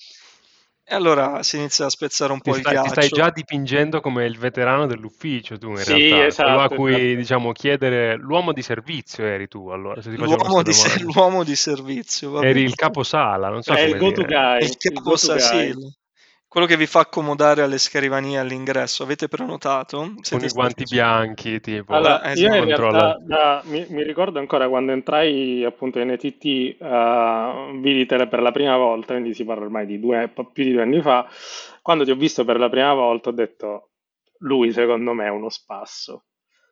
E 0.89 0.95
allora 0.95 1.43
si 1.43 1.57
inizia 1.57 1.87
a 1.87 1.89
spezzare 1.89 2.31
un 2.31 2.39
po' 2.39 2.53
ti 2.53 2.59
il 2.59 2.63
ghiaccio. 2.63 2.83
Ti 2.83 2.89
stai 2.91 3.09
già 3.09 3.29
dipingendo 3.29 3.99
come 3.99 4.25
il 4.25 4.37
veterano 4.37 4.85
dell'ufficio 4.85 5.57
tu 5.57 5.71
in 5.71 5.77
sì, 5.79 5.91
realtà, 5.91 6.25
esatto, 6.27 6.49
quello 6.49 6.61
a 6.61 6.69
cui 6.69 6.95
esatto. 6.95 7.19
diciamo 7.19 7.51
chiedere 7.51 8.15
l'uomo 8.15 8.53
di 8.53 8.61
servizio 8.61 9.25
eri 9.25 9.49
tu 9.49 9.67
allora, 9.67 10.01
se 10.01 10.11
ti 10.11 10.15
l'uomo, 10.15 10.61
di, 10.61 10.71
l'uomo 11.01 11.43
di 11.43 11.55
servizio. 11.57 12.41
Eri 12.41 12.61
il 12.61 12.75
caposala, 12.75 13.49
non 13.49 13.63
so 13.63 13.73
è 13.73 13.83
come 13.83 13.89
il 13.89 13.97
go-to 13.97 14.21
guy. 14.23 14.63
Il 14.63 14.77
caposala, 14.77 15.73
quello 16.47 16.65
che 16.65 16.77
vi 16.77 16.85
fa 16.85 17.01
accomodare 17.01 17.61
alle 17.61 17.77
scrivanie 17.77 18.39
all'ingresso. 18.39 19.03
Avete 19.03 19.27
prenotato? 19.27 20.13
Siete 20.21 20.37
Con 20.37 20.45
i 20.45 20.51
guanti 20.51 20.85
stati... 20.85 20.95
bianchi, 20.95 21.59
tipo. 21.59 21.93
Allora, 21.93 22.21
eh, 22.23 22.33
io 22.33 22.55
in 22.55 22.65
realtà 22.65 23.17
da, 23.21 23.61
mi, 23.65 23.85
mi, 23.89 24.03
ricordo 24.03 24.39
ancora 24.39 24.69
quando 24.69 24.93
entrai 24.93 25.63
appunto 25.65 25.99
in 25.99 26.11
ETT, 26.11 26.81
uh, 26.81 27.79
vidi 27.79 28.05
te 28.05 28.27
per 28.27 28.41
la 28.41 28.51
prima 28.51 28.77
volta, 28.77 29.13
quindi 29.13 29.33
si 29.33 29.43
parla 29.43 29.65
ormai 29.65 29.85
di 29.85 29.99
due, 29.99 30.31
più 30.53 30.63
di 30.63 30.71
due 30.71 30.81
anni 30.81 31.01
fa, 31.01 31.27
quando 31.81 32.05
ti 32.05 32.11
ho 32.11 32.15
visto 32.15 32.45
per 32.45 32.59
la 32.59 32.69
prima 32.69 32.93
volta 32.93 33.29
ho 33.29 33.33
detto, 33.33 33.89
lui 34.39 34.71
secondo 34.71 35.13
me 35.13 35.25
è 35.25 35.29
uno 35.29 35.49
spasso. 35.49 36.23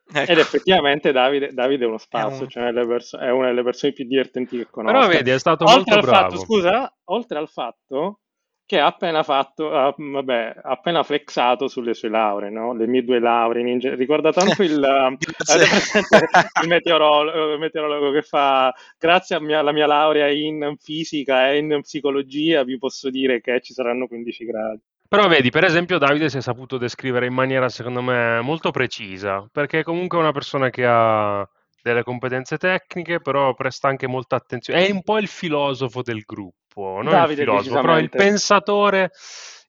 Ecco. 0.08 0.30
Ed 0.30 0.38
effettivamente 0.38 1.10
Davide, 1.10 1.52
Davide 1.52 1.84
è 1.84 1.88
uno 1.88 1.98
spasso, 1.98 2.38
è, 2.38 2.42
un... 2.42 2.48
cioè 2.48 2.72
perso- 2.86 3.18
è, 3.18 3.30
una 3.30 3.48
delle 3.48 3.64
persone 3.64 3.92
più 3.92 4.06
divertenti 4.06 4.56
che 4.56 4.68
conosco. 4.70 4.96
Però 4.96 5.08
vedi, 5.08 5.30
è 5.30 5.38
stato 5.38 5.64
oltre 5.64 5.94
molto 5.94 6.00
bravo. 6.00 6.30
Fatto, 6.30 6.44
scusa, 6.44 6.96
oltre 7.06 7.38
al 7.38 7.48
fatto 7.48 8.20
che 8.66 8.80
ha 8.80 8.86
appena 8.86 9.22
fatto, 9.22 9.72
ha, 9.72 9.94
vabbè, 9.96 10.56
ha 10.62 10.70
appena 10.70 11.04
flexato 11.04 11.68
sulle 11.68 11.94
sue 11.94 12.08
lauree, 12.08 12.50
no? 12.50 12.74
le 12.74 12.88
mie 12.88 13.04
due 13.04 13.20
lauree. 13.20 13.70
In, 13.70 13.96
ricorda 13.96 14.32
tanto 14.32 14.62
il, 14.64 14.72
il, 16.62 16.68
meteorologo, 16.68 17.52
il, 17.52 17.58
meteorologo, 17.60 18.10
che 18.10 18.22
fa, 18.22 18.74
grazie 18.98 19.36
alla 19.36 19.72
mia 19.72 19.86
laurea 19.86 20.28
in 20.28 20.74
fisica 20.80 21.50
e 21.50 21.58
in 21.58 21.78
psicologia, 21.80 22.64
vi 22.64 22.76
posso 22.76 23.08
dire 23.08 23.40
che 23.40 23.60
ci 23.60 23.72
saranno 23.72 24.08
15 24.08 24.44
gradi. 24.44 24.80
Però 25.08 25.28
vedi, 25.28 25.50
per 25.50 25.62
esempio 25.62 25.98
Davide 25.98 26.28
si 26.28 26.38
è 26.38 26.40
saputo 26.40 26.78
descrivere 26.78 27.26
in 27.26 27.34
maniera 27.34 27.68
secondo 27.68 28.02
me 28.02 28.40
molto 28.40 28.72
precisa, 28.72 29.48
perché 29.52 29.80
è 29.80 29.82
comunque 29.84 30.18
una 30.18 30.32
persona 30.32 30.68
che 30.70 30.84
ha 30.84 31.48
delle 31.80 32.02
competenze 32.02 32.56
tecniche, 32.58 33.20
però 33.20 33.54
presta 33.54 33.86
anche 33.86 34.08
molta 34.08 34.34
attenzione. 34.34 34.84
È 34.84 34.90
un 34.90 35.04
po' 35.04 35.18
il 35.18 35.28
filosofo 35.28 36.02
del 36.02 36.22
gruppo, 36.22 36.65
non 36.82 37.06
Davide, 37.06 37.42
il 37.42 37.48
filosofo, 37.48 37.80
però 37.80 37.98
il 37.98 38.10
pensatore, 38.10 39.10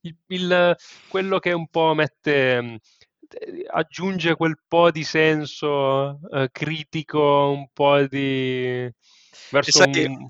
il, 0.02 0.16
il, 0.28 0.76
quello 1.08 1.40
che 1.40 1.52
un 1.54 1.68
po' 1.68 1.94
mette 1.94 2.80
aggiunge 3.72 4.36
quel 4.36 4.58
po' 4.68 4.92
di 4.92 5.04
senso 5.04 6.20
eh, 6.32 6.50
critico, 6.52 7.50
un 7.50 7.68
po' 7.74 8.02
di 8.08 8.90
verso 9.52 9.72
sai, 9.72 10.06
un... 10.06 10.28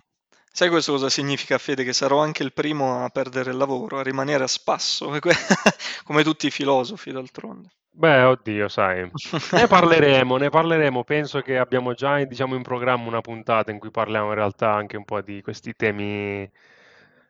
sai 0.52 0.70
questo 0.70 0.94
cosa 0.94 1.10
significa 1.10 1.58
Fede? 1.58 1.84
Che 1.84 1.94
sarò 1.94 2.20
anche 2.20 2.44
il 2.44 2.54
primo 2.54 3.04
a 3.04 3.10
perdere 3.10 3.52
il 3.52 3.58
lavoro, 3.58 4.00
a 4.00 4.04
rimanere 4.04 4.44
a 4.44 4.48
spasso, 4.48 5.12
come 6.04 6.24
tutti 6.24 6.48
i 6.48 6.52
filosofi 6.52 7.12
d'altronde. 7.12 7.70
Beh, 8.00 8.22
oddio, 8.24 8.68
sai, 8.68 9.10
ne 9.54 9.68
parleremo, 9.68 10.38
ne 10.38 10.50
parleremo. 10.50 11.04
Penso 11.04 11.42
che 11.42 11.58
abbiamo 11.58 11.94
già, 11.94 12.24
diciamo, 12.26 12.56
in 12.56 12.62
programma 12.62 13.08
una 13.08 13.22
puntata 13.22 13.72
in 13.72 13.80
cui 13.80 13.90
parliamo 13.92 14.28
in 14.30 14.36
realtà 14.36 14.72
anche 14.74 14.98
un 14.98 15.04
po' 15.04 15.22
di 15.22 15.42
questi 15.42 15.74
temi 15.76 16.48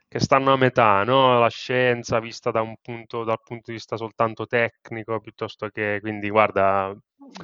che 0.09 0.19
stanno 0.19 0.51
a 0.53 0.57
metà, 0.57 1.03
no? 1.03 1.39
La 1.39 1.49
scienza 1.49 2.19
vista 2.19 2.51
da 2.51 2.61
un 2.61 2.75
punto, 2.81 3.23
dal 3.23 3.39
punto 3.43 3.63
di 3.67 3.73
vista 3.73 3.95
soltanto 3.97 4.45
tecnico, 4.45 5.19
piuttosto 5.21 5.69
che, 5.69 5.99
quindi 6.01 6.29
guarda, 6.29 6.93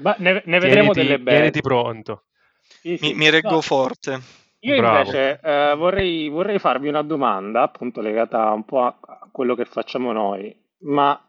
Ma 0.01 0.15
ne, 0.20 0.42
ne 0.46 0.60
vedremo 0.60 0.92
tieniti, 0.92 1.00
delle 1.01 1.20
belle. 1.20 1.38
tieniti 1.38 1.62
pronto. 1.62 2.25
Sì, 2.60 2.98
sì. 2.98 3.08
Mi, 3.08 3.13
mi 3.13 3.30
reggo 3.30 3.56
No, 3.56 3.62
forte. 3.62 4.20
Io 4.60 4.75
Bravo. 4.75 4.98
invece 5.00 5.39
eh, 5.42 5.75
vorrei, 5.75 6.30
vorrei 6.30 6.60
farvi 6.60 6.88
una 6.88 7.01
domanda, 7.01 7.62
appunto 7.62 8.01
legata 8.01 8.51
un 8.51 8.63
po' 8.65 8.82
a 8.84 8.98
a 9.01 9.30
quello 9.32 9.56
che 9.56 9.65
facciamo 9.65 10.12
noi, 10.12 10.56
ma 10.84 11.20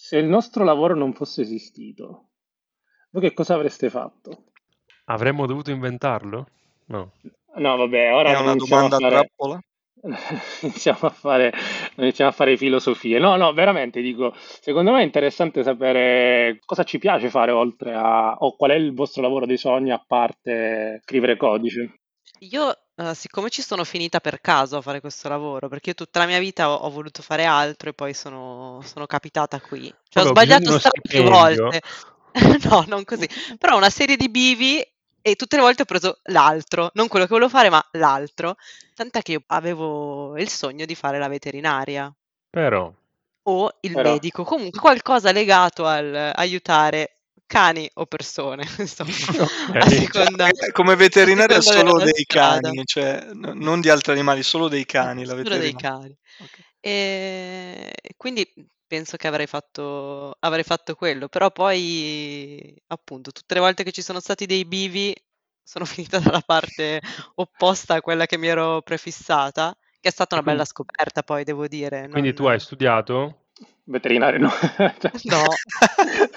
se 0.00 0.16
il 0.16 0.26
nostro 0.26 0.62
lavoro 0.62 0.94
non 0.94 1.12
fosse 1.12 1.42
esistito, 1.42 2.28
voi 3.10 3.20
che 3.20 3.34
cosa 3.34 3.54
avreste 3.54 3.90
fatto? 3.90 4.44
Avremmo 5.06 5.44
dovuto 5.44 5.72
inventarlo? 5.72 6.46
No. 6.86 7.14
No, 7.56 7.76
vabbè, 7.76 8.14
ora 8.14 8.30
È 8.30 8.38
una 8.38 8.52
iniziamo 8.52 8.86
a 8.86 8.88
domanda 8.88 9.08
fare, 9.08 9.26
trappola? 9.26 9.60
iniziamo 10.62 11.00
a 11.00 11.10
fare, 11.10 11.50
non 11.96 12.06
iniziamo 12.06 12.30
a 12.30 12.32
fare 12.32 12.56
filosofie. 12.56 13.18
No, 13.18 13.34
no, 13.34 13.52
veramente 13.52 14.00
dico, 14.00 14.32
secondo 14.36 14.92
me 14.92 15.00
è 15.00 15.04
interessante 15.04 15.64
sapere 15.64 16.60
cosa 16.64 16.84
ci 16.84 16.98
piace 16.98 17.28
fare 17.28 17.50
oltre 17.50 17.92
a, 17.92 18.34
o 18.34 18.54
qual 18.54 18.70
è 18.70 18.74
il 18.74 18.94
vostro 18.94 19.20
lavoro 19.20 19.46
dei 19.46 19.58
sogni 19.58 19.90
a 19.90 20.02
parte 20.06 21.00
scrivere 21.02 21.36
codice. 21.36 22.02
Io, 22.38 22.72
eh, 22.98 23.14
siccome 23.14 23.48
ci 23.48 23.62
sono 23.62 23.84
finita 23.84 24.18
per 24.20 24.40
caso 24.40 24.78
a 24.78 24.80
fare 24.82 25.00
questo 25.00 25.28
lavoro, 25.28 25.68
perché 25.68 25.90
io 25.90 25.94
tutta 25.94 26.18
la 26.18 26.26
mia 26.26 26.40
vita 26.40 26.68
ho, 26.70 26.74
ho 26.74 26.90
voluto 26.90 27.22
fare 27.22 27.44
altro 27.44 27.90
e 27.90 27.94
poi 27.94 28.12
sono, 28.12 28.80
sono 28.84 29.06
capitata 29.06 29.60
qui. 29.60 29.94
Cioè, 30.08 30.24
ho 30.24 30.26
Vabbè, 30.26 30.30
ho 30.30 30.34
bisogno 30.34 30.58
di 30.58 30.64
sbagliato 30.64 30.70
uno 30.70 30.80
più 31.06 31.22
stipendio. 31.22 31.30
volte. 31.30 31.80
No, 32.70 32.84
non 32.86 33.04
così. 33.04 33.26
Però 33.58 33.76
una 33.76 33.90
serie 33.90 34.16
di 34.16 34.28
bivi 34.28 34.84
e 35.20 35.34
tutte 35.34 35.56
le 35.56 35.62
volte 35.62 35.82
ho 35.82 35.84
preso 35.86 36.20
l'altro, 36.24 36.90
non 36.94 37.08
quello 37.08 37.24
che 37.26 37.32
volevo 37.32 37.50
fare, 37.50 37.68
ma 37.70 37.84
l'altro. 37.92 38.56
Tant'è 38.94 39.22
che 39.22 39.32
io 39.32 39.42
avevo 39.46 40.36
il 40.36 40.48
sogno 40.48 40.84
di 40.84 40.94
fare 40.94 41.18
la 41.18 41.28
veterinaria 41.28 42.12
Però, 42.50 42.92
o 43.44 43.76
il 43.80 43.92
Però, 43.92 44.10
medico, 44.12 44.44
comunque 44.44 44.78
qualcosa 44.80 45.32
legato 45.32 45.86
al 45.86 46.32
aiutare 46.34 47.17
cani 47.48 47.90
o 47.94 48.06
persone, 48.06 48.64
insomma, 48.78 49.10
a 49.78 49.88
ok. 49.88 49.88
seconda, 49.90 50.50
Cioè, 50.52 50.72
come 50.72 50.92
a 50.92 50.96
veterinaria 50.96 51.60
solo 51.60 52.00
dei 52.00 52.24
strada. 52.24 52.70
cani, 52.70 52.84
cioè 52.84 53.30
non 53.34 53.80
di 53.80 53.88
altri 53.90 54.12
animali, 54.12 54.42
solo 54.42 54.68
dei 54.68 54.84
cani 54.86 55.24
la 55.24 55.34
Solo 55.34 55.56
dei 55.58 55.74
cani. 55.74 56.16
Ok. 56.38 56.58
E 56.80 57.92
quindi 58.16 58.46
penso 58.86 59.16
che 59.16 59.26
avrei 59.26 59.46
fatto, 59.46 60.34
avrei 60.40 60.62
fatto 60.64 60.94
quello, 60.94 61.28
però 61.28 61.50
poi 61.50 62.74
appunto 62.88 63.32
tutte 63.32 63.54
le 63.54 63.60
volte 63.60 63.82
che 63.84 63.92
ci 63.92 64.02
sono 64.02 64.20
stati 64.20 64.46
dei 64.46 64.64
bivi 64.64 65.14
sono 65.62 65.84
finita 66.16 66.18
dalla 66.20 66.40
parte 66.40 67.00
opposta 67.36 67.94
a 67.94 68.00
quella 68.00 68.26
che 68.26 68.38
mi 68.38 68.46
ero 68.48 68.82
prefissata, 68.82 69.76
che 70.00 70.08
è 70.08 70.12
stata 70.12 70.34
una 70.36 70.44
bella 70.44 70.64
scoperta 70.64 71.22
poi, 71.22 71.44
devo 71.44 71.66
dire. 71.68 72.06
Quindi 72.10 72.32
non- 72.32 72.34
tu 72.34 72.44
hai 72.46 72.60
studiato? 72.60 73.46
Veterinario 73.88 74.38
no. 74.38 74.50
No, 75.24 75.44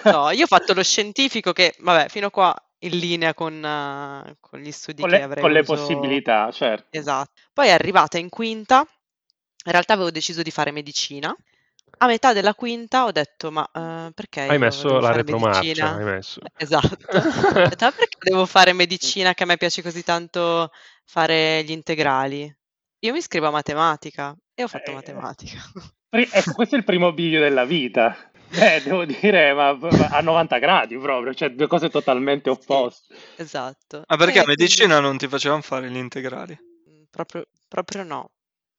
no, 0.06 0.30
io 0.32 0.44
ho 0.44 0.48
fatto 0.48 0.74
lo 0.74 0.84
scientifico 0.84 1.52
che, 1.52 1.76
vabbè, 1.80 2.08
fino 2.10 2.28
a 2.28 2.32
qua 2.32 2.56
in 2.80 2.98
linea 2.98 3.34
con, 3.34 3.54
eh, 3.64 4.38
con 4.40 4.60
gli 4.60 4.72
studi 4.72 5.02
Con 5.02 5.10
che 5.12 5.18
le, 5.18 5.24
avrei 5.24 5.44
con 5.44 5.52
le 5.52 5.62
voluto- 5.62 5.86
possibilità, 5.86 6.50
certo. 6.52 6.98
Esatto. 6.98 7.32
Poi 7.54 7.68
è 7.68 7.72
arrivata 7.72 8.18
in 8.18 8.30
quinta, 8.30 8.80
in 9.66 9.72
realtà 9.72 9.94
avevo 9.94 10.12
deciso 10.12 10.42
di 10.42 10.52
fare 10.52 10.72
medicina. 10.72 11.36
A 12.04 12.08
metà 12.08 12.34
della 12.34 12.56
quinta 12.56 13.04
ho 13.06 13.12
detto, 13.12 13.52
ma 13.52 13.70
eh, 13.72 14.12
perché 14.14 14.42
Hai 14.42 14.58
messo 14.58 15.00
la 15.00 15.12
retromarcia, 15.12 15.60
medicina? 15.60 15.96
hai 15.98 16.04
messo. 16.04 16.40
Esatto. 16.58 16.98
Ho 17.66 17.70
detto, 17.70 17.86
"Ma 17.86 17.92
perché 17.92 18.18
devo 18.22 18.46
fare 18.46 18.74
medicina 18.74 19.34
che 19.34 19.44
a 19.44 19.46
me 19.46 19.58
piace 19.58 19.82
così 19.84 20.02
tanto 20.04 20.72
fare 21.06 21.64
gli 21.64 21.72
integrali? 21.72 22.52
Io 23.04 23.12
mi 23.12 23.18
iscrivo 23.20 23.48
a 23.48 23.52
matematica 23.52 24.36
e 24.62 24.64
ho 24.64 24.68
fatto 24.68 24.92
Eh, 24.92 24.94
matematica. 24.94 25.60
Pri- 26.10 26.30
Ecco, 26.32 26.54
questo 26.54 26.76
è 26.76 26.78
il 26.78 26.84
primo 26.84 27.14
bivio 27.14 27.40
della 27.40 27.66
vita. 27.66 28.32
Eh, 28.54 28.82
devo 28.84 29.06
dire, 29.06 29.54
ma, 29.54 29.74
ma 29.74 29.90
a 30.10 30.20
90 30.22 30.58
gradi 30.58 30.98
proprio, 30.98 31.34
cioè 31.34 31.52
due 31.52 31.68
cose 31.68 31.90
totalmente 31.90 32.50
opposte. 32.50 33.16
Esatto. 33.38 34.04
Ma 34.06 34.18
perché 34.18 34.40
a 34.40 34.46
medicina 34.46 35.00
non 35.00 35.18
ti 35.18 35.28
facevano 35.30 35.62
fare 35.62 35.90
gli 35.90 35.96
integrali? 35.96 36.56
quindi, 36.84 37.00
mm, 37.02 37.04
proprio, 37.10 37.46
proprio 37.68 38.04
no. 38.04 38.32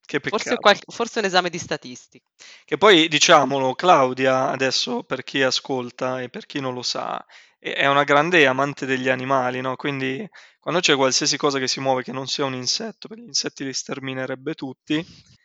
Che 0.05 0.21
Forse, 0.21 0.57
qualche- 0.57 0.85
forse 0.93 1.21
un 1.21 1.25
esame 1.25 1.49
di 1.49 1.57
statistica. 1.59 2.27
Che 2.67 2.77
poi 2.77 3.09
diciamolo, 3.09 3.75
Claudia, 3.75 4.51
adesso 4.51 5.05
per 5.05 5.23
chi 5.25 5.41
ascolta 5.43 6.21
e 6.21 6.29
per 6.29 6.45
chi 6.45 6.61
non 6.61 6.75
lo 6.75 6.83
sa, 6.83 7.25
è 7.59 7.71
è 7.73 7.87
una 7.87 8.03
grande 8.05 8.45
amante 8.47 8.85
degli 8.85 9.09
animali, 9.09 9.61
no? 9.63 9.77
Quindi 9.77 10.29
quando 10.59 10.81
c'è 10.81 10.97
qualsiasi 10.97 11.37
cosa 11.39 11.59
che 11.61 11.69
si 11.69 11.81
muove 11.81 12.03
che 12.03 12.13
non 12.13 12.27
sia 12.27 12.45
un 12.45 12.55
insetto, 12.55 13.09
perché 13.09 13.23
gli 13.23 13.29
insetti 13.29 13.65
li 13.65 13.73
sterminerebbe 13.73 14.53
tutti, 14.55 15.03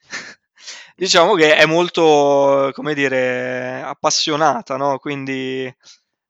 diciamo 0.96 1.34
che 1.36 1.56
è 1.56 1.66
molto, 1.66 2.72
come 2.74 2.94
dire, 2.94 3.82
appassionata, 3.84 4.78
no? 4.78 4.98
Quindi 5.00 5.74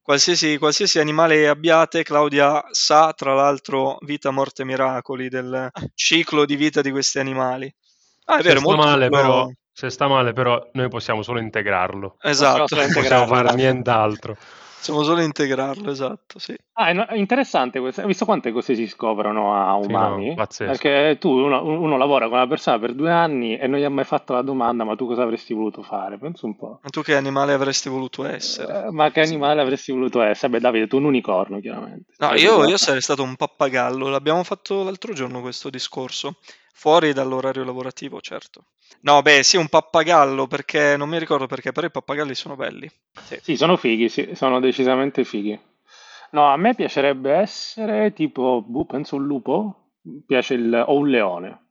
qualsiasi, 0.01 0.57
qualsiasi 0.57 0.99
animale 0.99 1.47
abbiate, 1.47 2.03
Claudia 2.03 2.63
sa, 2.71 3.13
tra 3.13 3.33
l'altro, 3.33 3.97
vita, 4.01 4.31
morte, 4.31 4.63
miracoli 4.63 5.29
del 5.29 5.69
ciclo 5.93 6.45
di 6.45 6.55
vita 6.55 6.81
di 6.81 6.91
questi 6.91 7.19
animali. 7.19 7.73
Ah, 8.25 8.37
è 8.37 8.41
Se 8.41 8.47
vero, 8.47 8.59
sta 8.59 8.69
molto 8.69 8.85
male, 8.85 9.09
però, 9.09 9.49
se 9.71 9.89
sta 9.89 10.07
male, 10.07 10.33
però, 10.33 10.69
noi 10.73 10.89
possiamo 10.89 11.23
solo 11.23 11.39
integrarlo. 11.39 12.17
Esatto, 12.21 12.75
Non 12.75 12.91
possiamo 12.93 13.27
fare 13.27 13.53
nient'altro. 13.55 14.37
Possiamo 14.77 15.03
solo 15.03 15.21
integrarlo, 15.21 15.89
esatto, 15.89 16.39
sì. 16.39 16.55
Ah, 16.73 17.07
è 17.07 17.15
interessante 17.15 17.79
questo. 17.79 18.01
Hai 18.01 18.07
visto 18.07 18.25
quante 18.25 18.51
cose 18.51 18.75
si 18.75 18.85
scoprono 18.87 19.55
a 19.55 19.81
Sì, 19.81 19.87
no, 19.87 19.97
umani? 19.97 20.35
pazzesco. 20.35 20.71
Perché 20.71 21.17
tu, 21.19 21.31
uno, 21.31 21.63
uno 21.63 21.97
lavora 21.97 22.27
con 22.27 22.37
una 22.37 22.47
persona 22.47 22.77
per 22.77 22.93
due 22.93 23.11
anni 23.11 23.57
e 23.57 23.65
non 23.65 23.79
gli 23.79 23.83
ha 23.83 23.89
mai 23.89 24.05
fatto 24.05 24.33
la 24.33 24.43
domanda, 24.43 24.83
ma 24.83 24.95
tu 24.95 25.07
cosa 25.07 25.23
avresti 25.23 25.55
voluto 25.55 25.81
fare? 25.81 26.19
Penso 26.19 26.45
un 26.45 26.55
po'. 26.55 26.79
Ma 26.83 26.89
tu 26.89 27.01
che 27.01 27.15
animale 27.15 27.53
avresti 27.53 27.89
voluto 27.89 28.25
essere? 28.25 28.85
Eh, 28.85 28.91
ma 28.91 29.09
che 29.09 29.21
animale 29.21 29.61
avresti 29.61 29.91
voluto 29.91 30.21
essere? 30.21 30.51
Beh, 30.51 30.59
Davide, 30.59 30.87
tu 30.87 30.97
un 30.97 31.05
unicorno, 31.05 31.59
chiaramente. 31.59 32.13
No, 32.19 32.35
io, 32.35 32.63
io 32.65 32.77
sarei 32.77 33.01
stato 33.01 33.23
un 33.23 33.35
pappagallo, 33.35 34.07
l'abbiamo 34.09 34.43
fatto 34.43 34.83
l'altro 34.83 35.13
giorno 35.13 35.41
questo 35.41 35.71
discorso, 35.71 36.37
fuori 36.77 37.11
dall'orario 37.11 37.63
lavorativo, 37.63 38.21
certo. 38.21 38.65
No, 39.01 39.23
beh, 39.23 39.41
sì, 39.41 39.57
un 39.57 39.67
pappagallo, 39.67 40.45
perché 40.45 40.95
non 40.95 41.09
mi 41.09 41.17
ricordo 41.17 41.47
perché, 41.47 41.71
però 41.71 41.87
i 41.87 41.91
pappagalli 41.91 42.35
sono 42.35 42.55
belli. 42.55 42.87
Sì. 43.23 43.39
Sì, 43.41 43.57
sono 43.57 43.77
fighi, 43.77 44.09
sì, 44.09 44.29
sono 44.35 44.59
decisamente 44.59 45.23
fighi. 45.23 45.59
No, 46.31 46.51
a 46.51 46.55
me 46.55 46.75
piacerebbe 46.75 47.33
essere 47.33 48.13
tipo, 48.13 48.61
boh, 48.61 48.85
penso 48.85 49.15
un 49.15 49.25
lupo, 49.25 49.93
piace 50.27 50.53
il, 50.53 50.83
o 50.85 50.95
un 50.95 51.09
leone. 51.09 51.65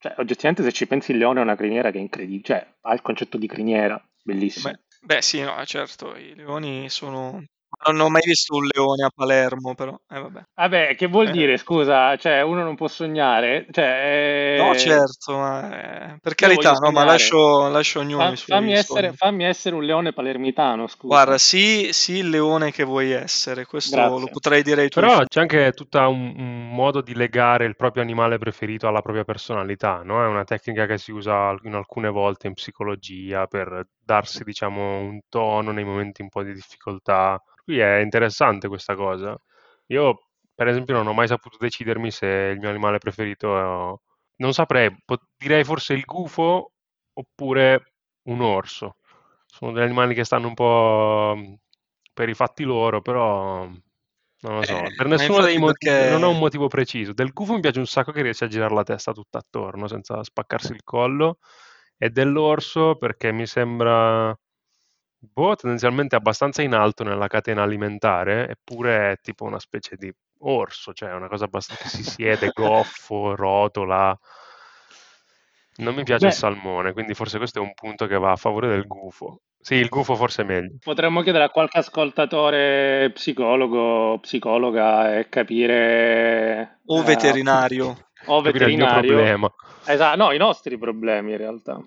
Cioè, 0.00 0.14
oggettivamente 0.18 0.64
se 0.64 0.72
ci 0.72 0.88
pensi 0.88 1.12
il 1.12 1.18
leone 1.18 1.38
è 1.38 1.44
una 1.44 1.56
criniera 1.56 1.92
che 1.92 1.98
è 1.98 2.00
incredibile, 2.00 2.42
cioè 2.42 2.74
ha 2.80 2.92
il 2.92 3.02
concetto 3.02 3.38
di 3.38 3.46
criniera, 3.46 4.04
bellissimo. 4.24 4.72
Beh, 4.72 4.80
beh, 5.02 5.22
sì, 5.22 5.40
no, 5.40 5.64
certo, 5.66 6.16
i 6.16 6.34
leoni 6.34 6.90
sono... 6.90 7.44
Non 7.86 8.00
ho 8.00 8.08
mai 8.08 8.22
visto 8.24 8.56
un 8.56 8.66
leone 8.66 9.04
a 9.04 9.10
Palermo, 9.14 9.74
però, 9.74 9.94
eh, 10.08 10.18
vabbè. 10.20 10.42
Vabbè, 10.54 10.94
che 10.96 11.06
vuol 11.06 11.28
Eh. 11.28 11.30
dire, 11.32 11.56
scusa, 11.58 12.16
cioè 12.16 12.40
uno 12.42 12.64
non 12.64 12.74
può 12.74 12.88
sognare? 12.88 13.66
Cioè, 13.70 14.54
eh, 14.56 14.56
No, 14.58 14.74
certo, 14.74 15.36
ma, 15.36 16.14
eh, 16.14 16.18
per 16.20 16.32
io 16.32 16.34
carità, 16.48 16.72
no, 16.72 16.90
ma 16.90 17.04
lascio, 17.04 17.68
lascio 17.68 18.00
ognuno 18.00 18.24
Fa- 18.24 18.32
i 18.32 18.36
suoi 18.36 18.56
fammi, 18.56 18.72
essere, 18.72 19.12
fammi 19.12 19.44
essere 19.44 19.74
un 19.76 19.84
leone 19.84 20.12
palermitano, 20.12 20.86
scusa. 20.86 21.14
Guarda, 21.14 21.38
sì, 21.38 21.92
sì, 21.92 22.16
il 22.18 22.30
leone 22.30 22.72
che 22.72 22.84
vuoi 22.84 23.10
essere, 23.12 23.64
questo 23.66 23.96
Grazie. 23.96 24.20
lo 24.20 24.26
potrei 24.28 24.62
dire 24.62 24.82
ai 24.82 24.88
tuoi 24.88 25.04
Però 25.04 25.16
figli. 25.16 25.26
c'è 25.28 25.40
anche 25.40 25.72
tutto 25.72 25.98
un, 26.08 26.34
un 26.36 26.70
modo 26.74 27.00
di 27.02 27.14
legare 27.14 27.64
il 27.66 27.76
proprio 27.76 28.02
animale 28.02 28.38
preferito 28.38 28.88
alla 28.88 29.02
propria 29.02 29.24
personalità, 29.24 30.02
no? 30.02 30.22
È 30.22 30.26
una 30.26 30.44
tecnica 30.44 30.86
che 30.86 30.98
si 30.98 31.12
usa 31.12 31.54
in 31.62 31.74
alcune 31.74 32.08
volte 32.08 32.46
in 32.48 32.54
psicologia 32.54 33.46
per 33.46 33.86
darsi, 34.08 34.42
diciamo, 34.42 35.00
un 35.00 35.20
tono 35.28 35.70
nei 35.70 35.84
momenti 35.84 36.22
un 36.22 36.30
po' 36.30 36.42
di 36.42 36.54
difficoltà. 36.54 37.42
Qui 37.62 37.78
è 37.78 37.98
interessante 37.98 38.66
questa 38.68 38.94
cosa. 38.94 39.38
Io, 39.88 40.28
per 40.54 40.68
esempio, 40.68 40.94
non 40.94 41.06
ho 41.06 41.12
mai 41.12 41.26
saputo 41.28 41.58
decidermi 41.60 42.10
se 42.10 42.26
il 42.26 42.58
mio 42.58 42.70
animale 42.70 42.98
preferito 42.98 43.58
è... 43.58 43.98
Non 44.36 44.52
saprei, 44.54 44.90
direi 45.36 45.64
forse 45.64 45.92
il 45.92 46.04
gufo 46.04 46.72
oppure 47.12 47.92
un 48.28 48.40
orso. 48.40 48.96
Sono 49.44 49.72
degli 49.72 49.84
animali 49.84 50.14
che 50.14 50.24
stanno 50.24 50.48
un 50.48 50.54
po' 50.54 51.36
per 52.14 52.28
i 52.28 52.34
fatti 52.34 52.62
loro, 52.64 53.02
però 53.02 53.64
non 53.64 54.54
lo 54.54 54.62
so. 54.62 54.78
Eh, 54.78 54.94
Per 54.96 55.06
nessuno 55.08 55.42
dei 55.42 55.58
motivi, 55.58 55.92
non 56.08 56.22
ho 56.22 56.28
un 56.28 56.32
perché... 56.32 56.38
motivo 56.38 56.68
preciso. 56.68 57.12
Del 57.12 57.32
gufo 57.32 57.54
mi 57.54 57.60
piace 57.60 57.80
un 57.80 57.86
sacco 57.86 58.12
che 58.12 58.22
riesce 58.22 58.44
a 58.44 58.48
girare 58.48 58.74
la 58.74 58.84
testa 58.84 59.12
tutta 59.12 59.38
attorno 59.38 59.88
senza 59.88 60.22
spaccarsi 60.22 60.72
il 60.72 60.84
collo. 60.84 61.38
E 61.98 62.10
dell'orso 62.10 62.94
perché 62.96 63.32
mi 63.32 63.44
sembra, 63.44 64.32
boh, 65.18 65.56
tendenzialmente 65.56 66.14
abbastanza 66.14 66.62
in 66.62 66.74
alto 66.74 67.02
nella 67.02 67.26
catena 67.26 67.64
alimentare, 67.64 68.48
eppure 68.48 69.12
è 69.12 69.16
tipo 69.20 69.44
una 69.44 69.58
specie 69.58 69.96
di 69.96 70.12
orso, 70.40 70.92
cioè 70.92 71.10
è 71.10 71.14
una 71.14 71.28
cosa 71.28 71.46
abbastanza 71.46 71.82
che 71.82 71.88
si 71.88 72.04
siede, 72.04 72.50
goffo, 72.54 73.34
rotola. 73.34 74.16
Non 75.78 75.94
mi 75.94 76.04
piace 76.04 76.26
il 76.26 76.32
Beh, 76.32 76.36
salmone, 76.36 76.92
quindi 76.92 77.14
forse 77.14 77.38
questo 77.38 77.58
è 77.58 77.62
un 77.62 77.74
punto 77.74 78.06
che 78.06 78.18
va 78.18 78.32
a 78.32 78.36
favore 78.36 78.68
del 78.68 78.86
gufo. 78.86 79.42
Sì, 79.60 79.74
il 79.74 79.88
gufo 79.88 80.14
forse 80.14 80.42
è 80.42 80.44
meglio. 80.44 80.76
potremmo 80.82 81.20
chiedere 81.22 81.44
a 81.44 81.50
qualche 81.50 81.78
ascoltatore 81.78 83.10
psicologo, 83.12 84.18
psicologa 84.20 85.18
e 85.18 85.28
capire... 85.28 86.80
O 86.86 87.00
eh, 87.00 87.04
veterinario. 87.04 88.07
O 88.28 88.40
Capire 88.42 88.66
il 88.66 88.74
mio 88.74 88.86
veterinario. 88.86 89.14
problema. 89.14 89.52
Esatto, 89.84 90.16
no, 90.16 90.32
i 90.32 90.38
nostri 90.38 90.78
problemi 90.78 91.32
in 91.32 91.38
realtà. 91.38 91.80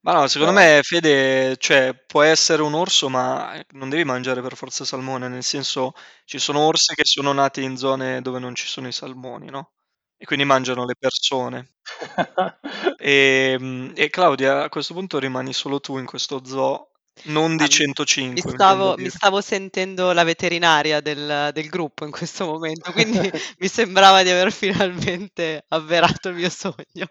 Ma 0.00 0.12
no, 0.12 0.26
secondo 0.28 0.52
me, 0.52 0.80
Fede, 0.82 1.56
cioè, 1.56 1.94
può 2.06 2.20
essere 2.22 2.60
un 2.60 2.74
orso, 2.74 3.08
ma 3.08 3.58
non 3.70 3.88
devi 3.88 4.04
mangiare 4.04 4.42
per 4.42 4.54
forza 4.54 4.84
salmone, 4.84 5.28
nel 5.28 5.42
senso, 5.42 5.92
ci 6.26 6.38
sono 6.38 6.60
orsi 6.60 6.94
che 6.94 7.04
sono 7.06 7.32
nati 7.32 7.62
in 7.62 7.78
zone 7.78 8.20
dove 8.20 8.38
non 8.38 8.54
ci 8.54 8.66
sono 8.66 8.86
i 8.86 8.92
salmoni, 8.92 9.48
no? 9.48 9.72
E 10.18 10.26
quindi 10.26 10.44
mangiano 10.44 10.84
le 10.84 10.94
persone. 10.98 11.76
E, 12.98 13.56
mm, 13.58 13.92
e 13.96 14.08
Claudia, 14.08 14.62
a 14.64 14.68
questo 14.70 14.94
punto 14.94 15.18
rimani 15.18 15.52
solo 15.52 15.80
tu 15.80 15.98
in 15.98 16.06
questo 16.06 16.42
zoo, 16.44 16.92
non 17.24 17.56
di 17.56 17.64
Ah, 17.64 17.66
mi- 17.66 17.72
105, 17.72 18.32
Mi 18.34 18.40
intendo 18.40 18.52
stavo, 18.52 18.96
mi 18.98 19.08
stavo 19.10 19.40
sentendo 19.40 20.12
la 20.12 20.24
veterinaria 20.24 21.00
del, 21.00 21.50
del 21.52 21.68
gruppo 21.68 22.04
in 22.04 22.10
questo 22.10 22.44
momento, 22.46 22.92
quindi 22.92 23.18
mi 23.58 23.68
sembrava 23.68 24.22
di 24.22 24.30
aver 24.30 24.52
finalmente 24.52 25.64
avverato 25.68 26.28
il 26.28 26.34
mio 26.36 26.50
sogno. 26.50 27.08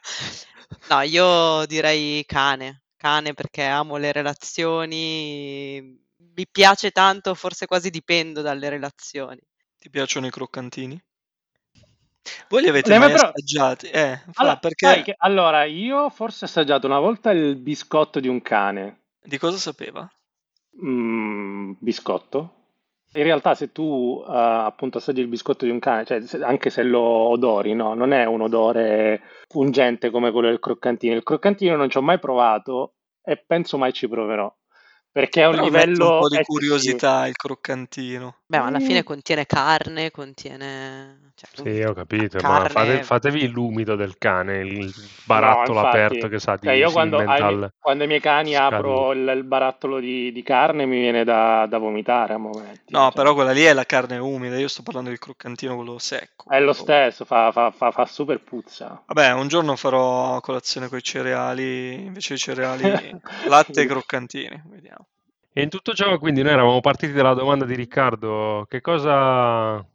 No, 0.90 1.02
io 1.02 1.66
direi 1.66 2.24
cane, 2.26 2.84
cane 2.98 3.34
perché 3.34 3.64
amo 3.64 3.98
le 3.98 4.12
relazioni, 4.12 5.82
mi 6.36 6.48
piace 6.52 6.92
tanto, 6.92 7.34
forse 7.36 7.66
quasi 7.66 7.90
dipendo 7.90 8.42
dalle 8.42 8.70
relazioni. 8.70 9.40
Ti 9.78 9.90
piacciono 9.90 10.28
i 10.28 10.32
croccantini? 10.32 11.02
Voi 12.50 12.62
li 12.62 12.70
avete 12.70 12.98
mai 12.98 13.12
pro- 13.12 13.28
assaggiati? 13.28 13.88
Eh, 13.90 14.20
Allora, 14.36 14.60
sai 14.60 14.60
perché 14.60 15.02
che- 15.04 15.16
allora, 15.18 15.66
io 15.66 16.10
forse 16.10 16.46
ho 16.46 16.48
assaggiato 16.48 16.88
una 16.88 17.00
volta 17.00 17.32
il 17.32 17.56
biscotto 17.58 18.20
di 18.20 18.28
un 18.28 18.42
cane. 18.42 19.03
Di 19.24 19.38
cosa 19.38 19.58
sapeva? 19.58 20.08
Mm, 20.84 21.74
biscotto? 21.80 22.56
In 23.16 23.24
realtà, 23.24 23.54
se 23.54 23.72
tu 23.72 24.24
eh, 24.28 24.32
appunto 24.32 24.98
assaggi 24.98 25.22
il 25.22 25.28
biscotto 25.28 25.66
di 25.66 25.72
un 25.72 25.80
cane, 25.80 26.04
cioè, 26.06 26.22
se- 26.22 26.44
anche 26.44 26.70
se 26.70 26.82
lo 26.84 27.00
odori, 27.02 27.74
no, 27.74 27.94
non 27.94 28.12
è 28.12 28.26
un 28.26 28.42
odore 28.42 29.22
pungente 29.48 30.10
come 30.10 30.32
quello 30.32 30.50
del 30.50 30.60
croccantino. 30.60 31.14
Il 31.16 31.24
croccantino 31.24 31.76
non 31.76 31.90
ci 31.90 31.98
ho 31.98 32.02
mai 32.02 32.20
provato 32.20 32.96
e 33.24 33.38
penso 33.38 33.78
mai 33.78 33.94
ci 33.94 34.08
proverò. 34.08 34.52
Perché 35.14 35.42
è 35.44 35.48
un 35.48 35.52
Però 35.54 35.64
livello 35.64 36.06
un 36.06 36.18
po' 36.20 36.28
di 36.28 36.36
eccessivo. 36.36 36.44
curiosità 36.60 37.28
il 37.28 37.36
croccantino. 37.36 38.36
Beh, 38.46 38.58
ma 38.60 38.66
alla 38.68 38.80
Mm. 38.80 38.86
fine 38.86 39.04
contiene 39.04 39.46
carne, 39.46 40.12
contiene... 40.12 41.32
Cioè, 41.36 41.50
Sì, 41.54 41.82
ho 41.82 41.94
capito, 41.94 42.42
ma 42.42 42.68
carne... 42.68 42.70
fate- 42.70 43.04
fatevi 43.04 43.48
l'umido 43.48 43.96
del 43.96 44.18
cane, 44.18 44.60
il 44.60 44.94
barattolo 45.26 45.80
No, 45.80 45.86
infatti, 45.86 45.98
aperto 45.98 46.28
che 46.28 46.40
sa 46.40 46.56
di 46.58 46.68
cioè 46.68 46.76
io 46.76 46.92
quando, 46.92 47.18
ai, 47.18 47.70
quando 47.80 48.04
ai 48.04 48.08
miei 48.10 48.20
cani 48.20 48.54
Scadu. 48.54 48.76
apro 48.76 49.12
il, 49.14 49.32
il 49.36 49.44
barattolo 49.44 50.00
di, 50.00 50.32
di 50.32 50.44
carne 50.44 50.86
mi 50.86 51.00
viene 51.00 51.24
da, 51.24 51.66
da 51.68 51.78
vomitare 51.78 52.34
a 52.34 52.38
momenti. 52.38 52.94
No, 52.94 53.04
cioè. 53.06 53.14
però 53.14 53.34
quella 53.34 53.52
lì 53.52 53.64
è 53.64 53.74
la 53.74 53.86
carne 53.86 54.18
umida, 54.18 54.58
io 54.58 54.68
sto 54.68 54.84
parlando 54.84 55.10
del 55.10 55.20
croccantino 55.20 55.76
quello 55.76 55.98
secco. 56.00 56.50
È 56.50 56.60
lo 56.60 56.74
stesso, 56.74 57.26
fa, 57.26 57.52
fa, 57.52 57.72
fa, 57.72 57.92
fa 57.92 58.06
super 58.06 58.40
puzza. 58.42 59.02
Vabbè, 59.08 59.32
un 59.34 59.48
giorno 59.48 59.76
farò 59.76 60.40
colazione 60.42 60.88
con 60.90 60.98
i 60.98 61.04
cereali, 61.04 61.94
invece 62.06 62.34
di 62.36 62.40
cereali, 62.40 63.16
latte 63.48 63.82
e 63.82 63.86
croccantini, 63.86 64.62
vediamo. 64.84 65.08
E 65.52 65.62
in 65.62 65.70
tutto 65.70 65.94
ciò, 65.94 66.18
quindi, 66.18 66.42
noi 66.42 66.52
eravamo 66.54 66.80
partiti 66.82 67.14
dalla 67.14 67.34
domanda 67.34 67.66
di 67.66 67.76
Riccardo, 67.76 68.66
che 68.68 68.82
cosa, 68.82 69.86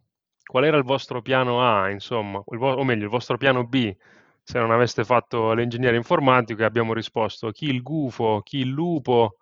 qual 0.45 0.65
era 0.65 0.77
il 0.77 0.85
vostro 0.85 1.21
piano 1.21 1.63
A, 1.63 1.91
insomma, 1.91 2.41
vo- 2.45 2.73
o 2.75 2.85
meglio, 2.85 3.05
il 3.05 3.11
vostro 3.11 3.37
piano 3.37 3.67
B, 3.67 3.95
se 4.43 4.59
non 4.59 4.71
aveste 4.71 5.05
fatto 5.05 5.53
l'ingegnere 5.53 5.97
informatico, 5.97 6.63
e 6.63 6.65
abbiamo 6.65 6.93
risposto 6.95 7.51
chi 7.51 7.67
il 7.67 7.83
gufo, 7.83 8.41
chi 8.43 8.59
il 8.59 8.69
lupo, 8.69 9.39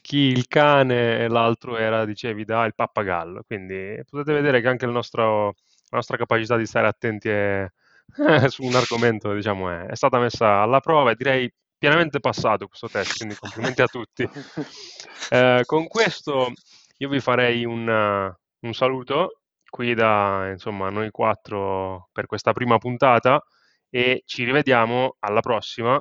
chi 0.00 0.16
il 0.18 0.46
cane, 0.48 1.18
e 1.20 1.28
l'altro 1.28 1.76
era, 1.76 2.04
dicevi, 2.06 2.44
da 2.44 2.64
il 2.64 2.74
pappagallo. 2.74 3.42
Quindi 3.46 4.00
potete 4.08 4.32
vedere 4.32 4.60
che 4.62 4.68
anche 4.68 4.86
nostro- 4.86 5.46
la 5.90 5.96
nostra 5.98 6.16
capacità 6.16 6.56
di 6.56 6.66
stare 6.66 6.86
attenti 6.86 7.28
è- 7.28 7.66
su 8.48 8.62
un 8.64 8.74
argomento, 8.74 9.34
diciamo, 9.34 9.68
è, 9.70 9.86
è 9.86 9.94
stata 9.96 10.18
messa 10.18 10.60
alla 10.62 10.80
prova 10.80 11.10
e 11.10 11.14
direi 11.14 11.52
pienamente 11.78 12.20
passato 12.20 12.66
questo 12.66 12.88
test, 12.88 13.16
quindi 13.16 13.36
complimenti 13.36 13.82
a 13.82 13.86
tutti. 13.86 14.28
Eh, 15.30 15.62
con 15.66 15.88
questo 15.88 16.52
io 16.98 17.08
vi 17.10 17.20
farei 17.20 17.64
un, 17.66 17.86
un 17.86 18.72
saluto 18.72 19.40
qui 19.68 19.92
da 19.92 20.48
insomma 20.50 20.88
noi 20.88 21.10
quattro 21.10 22.08
per 22.12 22.24
questa 22.24 22.52
prima 22.52 22.78
puntata 22.78 23.42
e 23.90 24.22
ci 24.24 24.44
rivediamo 24.44 25.16
alla 25.20 25.40
prossima. 25.40 26.00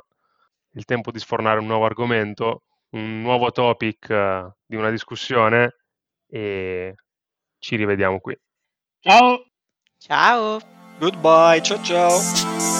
Il 0.73 0.85
tempo 0.85 1.11
di 1.11 1.19
sfornare 1.19 1.59
un 1.59 1.65
nuovo 1.65 1.85
argomento, 1.85 2.63
un 2.91 3.21
nuovo 3.21 3.51
topic 3.51 4.09
eh, 4.09 4.49
di 4.65 4.75
una 4.75 4.91
discussione 4.91 5.75
e 6.27 6.95
ci 7.59 7.75
rivediamo 7.75 8.19
qui. 8.19 8.37
Ciao! 8.99 9.45
Ciao! 9.97 10.59
Goodbye, 10.99 11.61
ciao 11.61 11.81
ciao. 11.83 12.76